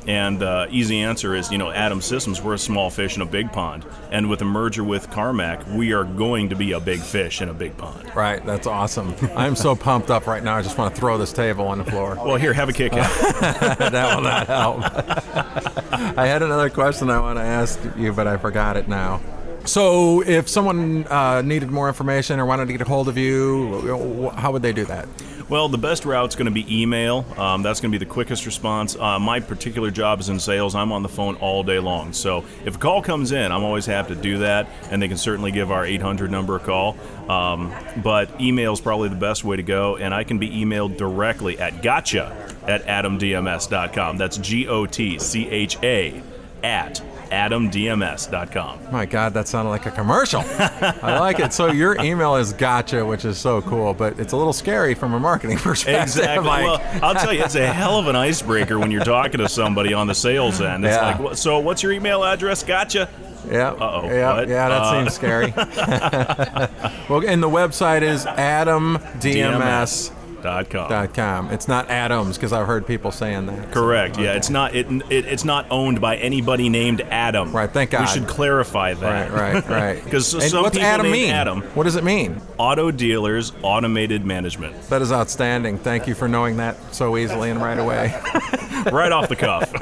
And 0.09 0.43
uh, 0.43 0.69
easy 0.71 1.01
answer 1.01 1.35
is, 1.35 1.53
you 1.53 1.59
know, 1.59 1.71
Adam 1.71 2.01
Systems, 2.01 2.41
we're 2.41 2.55
a 2.55 2.59
small 2.59 2.89
fish 2.89 3.17
in 3.17 3.23
a 3.23 3.27
big 3.27 3.53
pond. 3.53 3.85
And 4.11 4.31
with 4.31 4.41
a 4.41 4.45
merger 4.47 4.83
with 4.83 5.11
Karmak, 5.11 5.71
we 5.77 5.93
are 5.93 6.05
going 6.05 6.49
to 6.49 6.57
be 6.57 6.73
a 6.73 6.81
big 6.81 7.01
fish 7.01 7.43
in 7.43 7.51
a 7.51 7.55
big 7.55 7.77
pond. 7.77 8.11
Right, 8.17 8.45
that's 8.45 8.67
awesome. 8.67 9.15
I'm 9.37 9.55
so 9.55 9.77
pumped 9.77 10.11
up 10.11 10.27
right 10.27 10.43
now. 10.43 10.57
I 10.57 10.63
just 10.63 10.79
want 10.79 10.95
to 10.95 10.99
throw 10.99 11.19
this 11.19 11.31
table 11.35 11.69
on 11.69 11.77
the 11.77 11.85
floor. 11.85 12.15
Well, 12.15 12.37
here, 12.37 12.55
have 12.55 12.71
a 12.71 12.73
Kit 12.73 12.93
Kat. 12.93 13.11
that 13.79 14.17
will 14.17 14.23
not 14.23 14.47
help. 14.47 14.79
I 16.19 16.27
had 16.27 16.43
another 16.43 16.71
question 16.71 17.11
I 17.11 17.21
want 17.21 17.39
to 17.39 17.45
ask 17.45 17.79
you, 17.99 18.15
but 18.15 18.27
I 18.27 18.39
forgot 18.39 18.79
it 18.79 18.89
now. 18.89 19.21
So, 19.69 20.23
if 20.23 20.49
someone 20.49 21.07
uh, 21.09 21.43
needed 21.43 21.71
more 21.71 21.89
information 21.89 22.41
or 22.41 22.47
wanted 22.47 22.69
to 22.69 22.73
get 22.73 22.81
a 22.81 22.87
hold 22.87 23.07
of 23.07 23.19
you, 23.19 24.31
how 24.35 24.51
would 24.51 24.63
they 24.63 24.73
do 24.73 24.87
that? 24.87 25.07
Well, 25.51 25.69
the 25.69 25.77
best 25.77 26.07
route's 26.07 26.35
going 26.37 26.47
to 26.47 26.51
be 26.51 26.83
email. 26.83 27.27
Um, 27.37 27.63
that's 27.63 27.79
going 27.79 27.93
to 27.93 27.99
be 27.99 28.03
the 28.03 28.11
quickest 28.11 28.47
response. 28.47 28.97
Uh, 28.97 29.19
my 29.19 29.41
particular 29.41 29.91
job 29.91 30.21
is 30.21 30.31
in 30.31 30.41
sales. 30.41 30.75
I'm 30.75 30.91
on 30.91 31.03
the 31.03 31.09
phone 31.11 31.37
all 31.37 31.63
day 31.63 31.79
long. 31.79 32.15
So 32.15 32.47
if 32.65 32.77
a 32.77 32.79
call 32.79 33.03
comes 33.03 33.31
in, 33.31 33.53
I'm 33.53 33.63
always 33.63 33.85
happy 33.85 34.15
to 34.15 34.21
do 34.21 34.39
that, 34.39 34.69
and 34.91 35.03
they 35.03 35.09
can 35.09 35.19
certainly 35.19 35.53
give 35.53 35.71
our 35.71 35.85
800 35.85 36.31
number 36.31 36.57
a 36.57 36.61
call. 36.61 36.97
Um, 37.31 37.71
but 38.03 38.41
email 38.41 38.73
is 38.73 38.81
probably 38.81 39.11
the 39.11 39.17
best 39.17 39.45
way 39.45 39.57
to 39.57 39.63
go, 39.63 39.99
and 39.99 40.15
I 40.15 40.25
can 40.25 40.39
be 40.39 40.49
emailed 40.49 40.97
directly 40.97 41.59
at 41.59 41.83
gotcha 41.83 42.55
at 42.67 42.85
adamdms.com. 42.87 44.17
That's 44.17 44.39
G 44.39 44.67
O 44.67 44.87
T 44.87 45.19
C 45.19 45.47
H 45.47 45.77
A 45.83 46.23
at 46.63 47.03
adamdms.com. 47.31 48.79
My 48.93 49.07
God, 49.07 49.35
that 49.35 49.49
sounded 49.49 49.71
like 49.71 49.87
a 49.87 49.91
commercial. 49.91 50.41
I 50.49 51.19
like 51.19 51.38
it. 51.41 51.53
So 51.53 51.67
your 51.73 52.01
email 52.01 52.37
is 52.37 52.53
gotcha, 52.53 53.05
which 53.05 53.25
is 53.25 53.38
so 53.38 53.62
cool, 53.62 53.95
but 53.95 54.19
it's 54.19 54.33
a 54.33 54.37
little 54.37 54.53
scary 54.53 54.95
from 54.95 55.14
a 55.14 55.21
marketing 55.21 55.59
perspective. 55.62 56.03
Exactly. 56.03 56.47
Like- 56.49 56.64
well, 56.64 56.81
I'll 57.05 57.14
tell 57.14 57.33
you, 57.33 57.43
it's 57.45 57.55
a 57.55 57.67
hell 57.73 57.99
of 57.99 58.07
an 58.09 58.17
icebreaker 58.17 58.79
when 58.79 58.91
you're 58.91 59.05
talking 59.05 59.38
to 59.38 59.49
somebody 59.49 59.93
on 59.95 60.07
the 60.07 60.14
sales 60.14 60.61
end. 60.61 60.85
It's 60.85 60.95
Yeah. 60.97 61.17
like, 61.19 61.37
so 61.37 61.59
what's 61.59 61.83
your 61.83 61.93
email 61.93 62.25
address? 62.25 62.62
Gotcha. 62.62 63.09
Yeah. 63.51 63.71
Uh-oh. 63.71 64.09
Yeah, 64.09 64.35
What? 64.35 64.49
yeah, 64.49 64.69
that 64.69 64.83
Uh, 64.83 64.93
seems 64.99 65.14
scary. 65.14 65.53
well, 67.09 67.27
and 67.27 67.43
the 67.43 67.49
website 67.49 68.03
is 68.03 68.25
adamdms.com. 68.27 70.18
Dot 70.42 70.70
com. 70.70 70.88
Dot 70.88 71.14
com. 71.14 71.51
It's 71.51 71.68
not 71.68 71.90
Adams 71.90 72.37
because 72.37 72.53
I've 72.53 72.66
heard 72.66 72.87
people 72.87 73.11
saying 73.11 73.46
that. 73.46 73.72
Correct. 73.72 74.18
Yeah, 74.18 74.35
it's 74.35 74.51
not 74.51 74.74
it, 74.74 74.87
it. 75.11 75.27
It's 75.27 75.44
not 75.44 75.66
owned 75.70 76.01
by 76.01 76.16
anybody 76.16 76.68
named 76.68 77.01
Adam. 77.03 77.55
Right. 77.55 77.70
Thank 77.70 77.90
God. 77.90 78.03
We 78.03 78.07
should 78.07 78.29
clarify 78.29 78.94
that. 78.94 79.31
Right, 79.31 79.55
right, 79.55 79.68
right. 79.68 80.05
Because 80.05 80.27
some 80.27 80.62
what's 80.62 80.77
people 80.77 80.88
Adam 80.88 81.07
named 81.07 81.12
mean? 81.12 81.31
Adam. 81.31 81.62
What 81.74 81.85
does 81.85 81.96
it 81.96 82.05
mean? 82.05 82.40
Auto 82.59 82.90
dealers 82.90 83.53
automated 83.62 84.24
management. 84.24 84.81
That 84.88 85.03
is 85.03 85.12
outstanding. 85.12 85.79
Thank 85.79 86.07
you 86.07 86.14
for 86.14 86.29
knowing 86.29 86.57
that 86.59 86.94
so 86.94 87.16
easily 87.16 87.51
and 87.51 87.61
right 87.61 87.79
away. 87.79 88.14
right 88.92 89.12
off 89.12 89.29
the 89.29 89.37
cuff. 89.37 89.72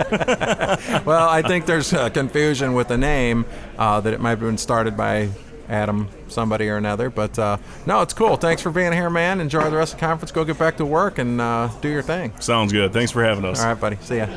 well, 1.06 1.28
I 1.28 1.42
think 1.42 1.66
there's 1.66 1.92
uh, 1.92 2.10
confusion 2.10 2.74
with 2.74 2.88
the 2.88 2.98
name 2.98 3.44
uh, 3.78 4.00
that 4.00 4.12
it 4.12 4.20
might 4.20 4.30
have 4.30 4.40
been 4.40 4.58
started 4.58 4.96
by 4.96 5.30
Adam, 5.68 6.09
somebody 6.29 6.68
or 6.68 6.76
another. 6.76 7.11
But 7.11 7.38
uh, 7.38 7.59
no, 7.87 8.02
it's 8.02 8.14
cool. 8.14 8.37
Thanks 8.37 8.62
for 8.62 8.70
being 8.70 8.92
here, 8.92 9.11
man. 9.11 9.40
Enjoy 9.40 9.68
the 9.70 9.76
rest 9.76 9.94
of 9.94 10.00
the 10.00 10.07
conference. 10.07 10.33
Go 10.33 10.44
get 10.44 10.59
back 10.59 10.76
to 10.79 10.85
work 10.87 11.18
and 11.18 11.40
uh, 11.40 11.68
do 11.81 11.88
your 11.88 12.02
thing. 12.02 12.33
Sounds 12.40 12.72
good. 12.72 12.92
Thanks 12.92 13.12
for 13.12 13.24
having 13.24 13.44
us. 13.44 13.61
All 13.61 13.68
right, 13.68 13.81
buddy. 13.81 13.96
See 14.00 14.18
ya. 14.18 14.29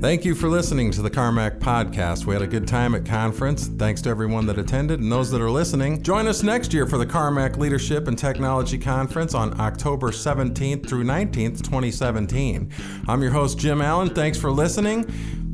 Thank 0.00 0.24
you 0.24 0.34
for 0.34 0.48
listening 0.48 0.90
to 0.92 1.02
the 1.02 1.10
Karmak 1.10 1.58
podcast. 1.58 2.24
We 2.24 2.32
had 2.32 2.40
a 2.40 2.46
good 2.46 2.66
time 2.66 2.94
at 2.94 3.04
conference. 3.04 3.66
Thanks 3.66 4.00
to 4.02 4.08
everyone 4.08 4.46
that 4.46 4.58
attended 4.58 4.98
and 4.98 5.12
those 5.12 5.30
that 5.30 5.42
are 5.42 5.50
listening. 5.50 6.02
Join 6.02 6.26
us 6.26 6.42
next 6.42 6.72
year 6.72 6.86
for 6.86 6.96
the 6.96 7.04
Karmak 7.04 7.58
Leadership 7.58 8.08
and 8.08 8.16
Technology 8.16 8.78
Conference 8.78 9.34
on 9.34 9.60
October 9.60 10.10
17th 10.10 10.88
through 10.88 11.04
19th, 11.04 11.62
2017. 11.62 12.72
I'm 13.08 13.20
your 13.20 13.32
host, 13.32 13.58
Jim 13.58 13.82
Allen. 13.82 14.08
Thanks 14.08 14.38
for 14.38 14.50
listening. 14.50 15.04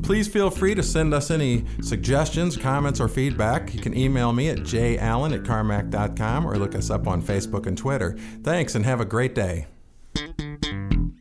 Please 0.01 0.29
feel 0.29 0.49
free 0.49 0.73
to 0.75 0.81
send 0.81 1.13
us 1.13 1.29
any 1.29 1.65
suggestions, 1.81 2.55
comments, 2.55 3.01
or 3.01 3.09
feedback. 3.09 3.73
You 3.73 3.81
can 3.81 3.97
email 3.97 4.31
me 4.31 4.47
at 4.47 4.59
jallen 4.59 5.35
at 5.35 5.43
karmak.com 5.43 6.45
or 6.45 6.55
look 6.55 6.73
us 6.73 6.89
up 6.89 7.05
on 7.05 7.21
Facebook 7.21 7.65
and 7.65 7.77
Twitter. 7.77 8.15
Thanks 8.43 8.75
and 8.75 8.85
have 8.85 9.01
a 9.01 9.05
great 9.05 9.35
day. 9.35 9.67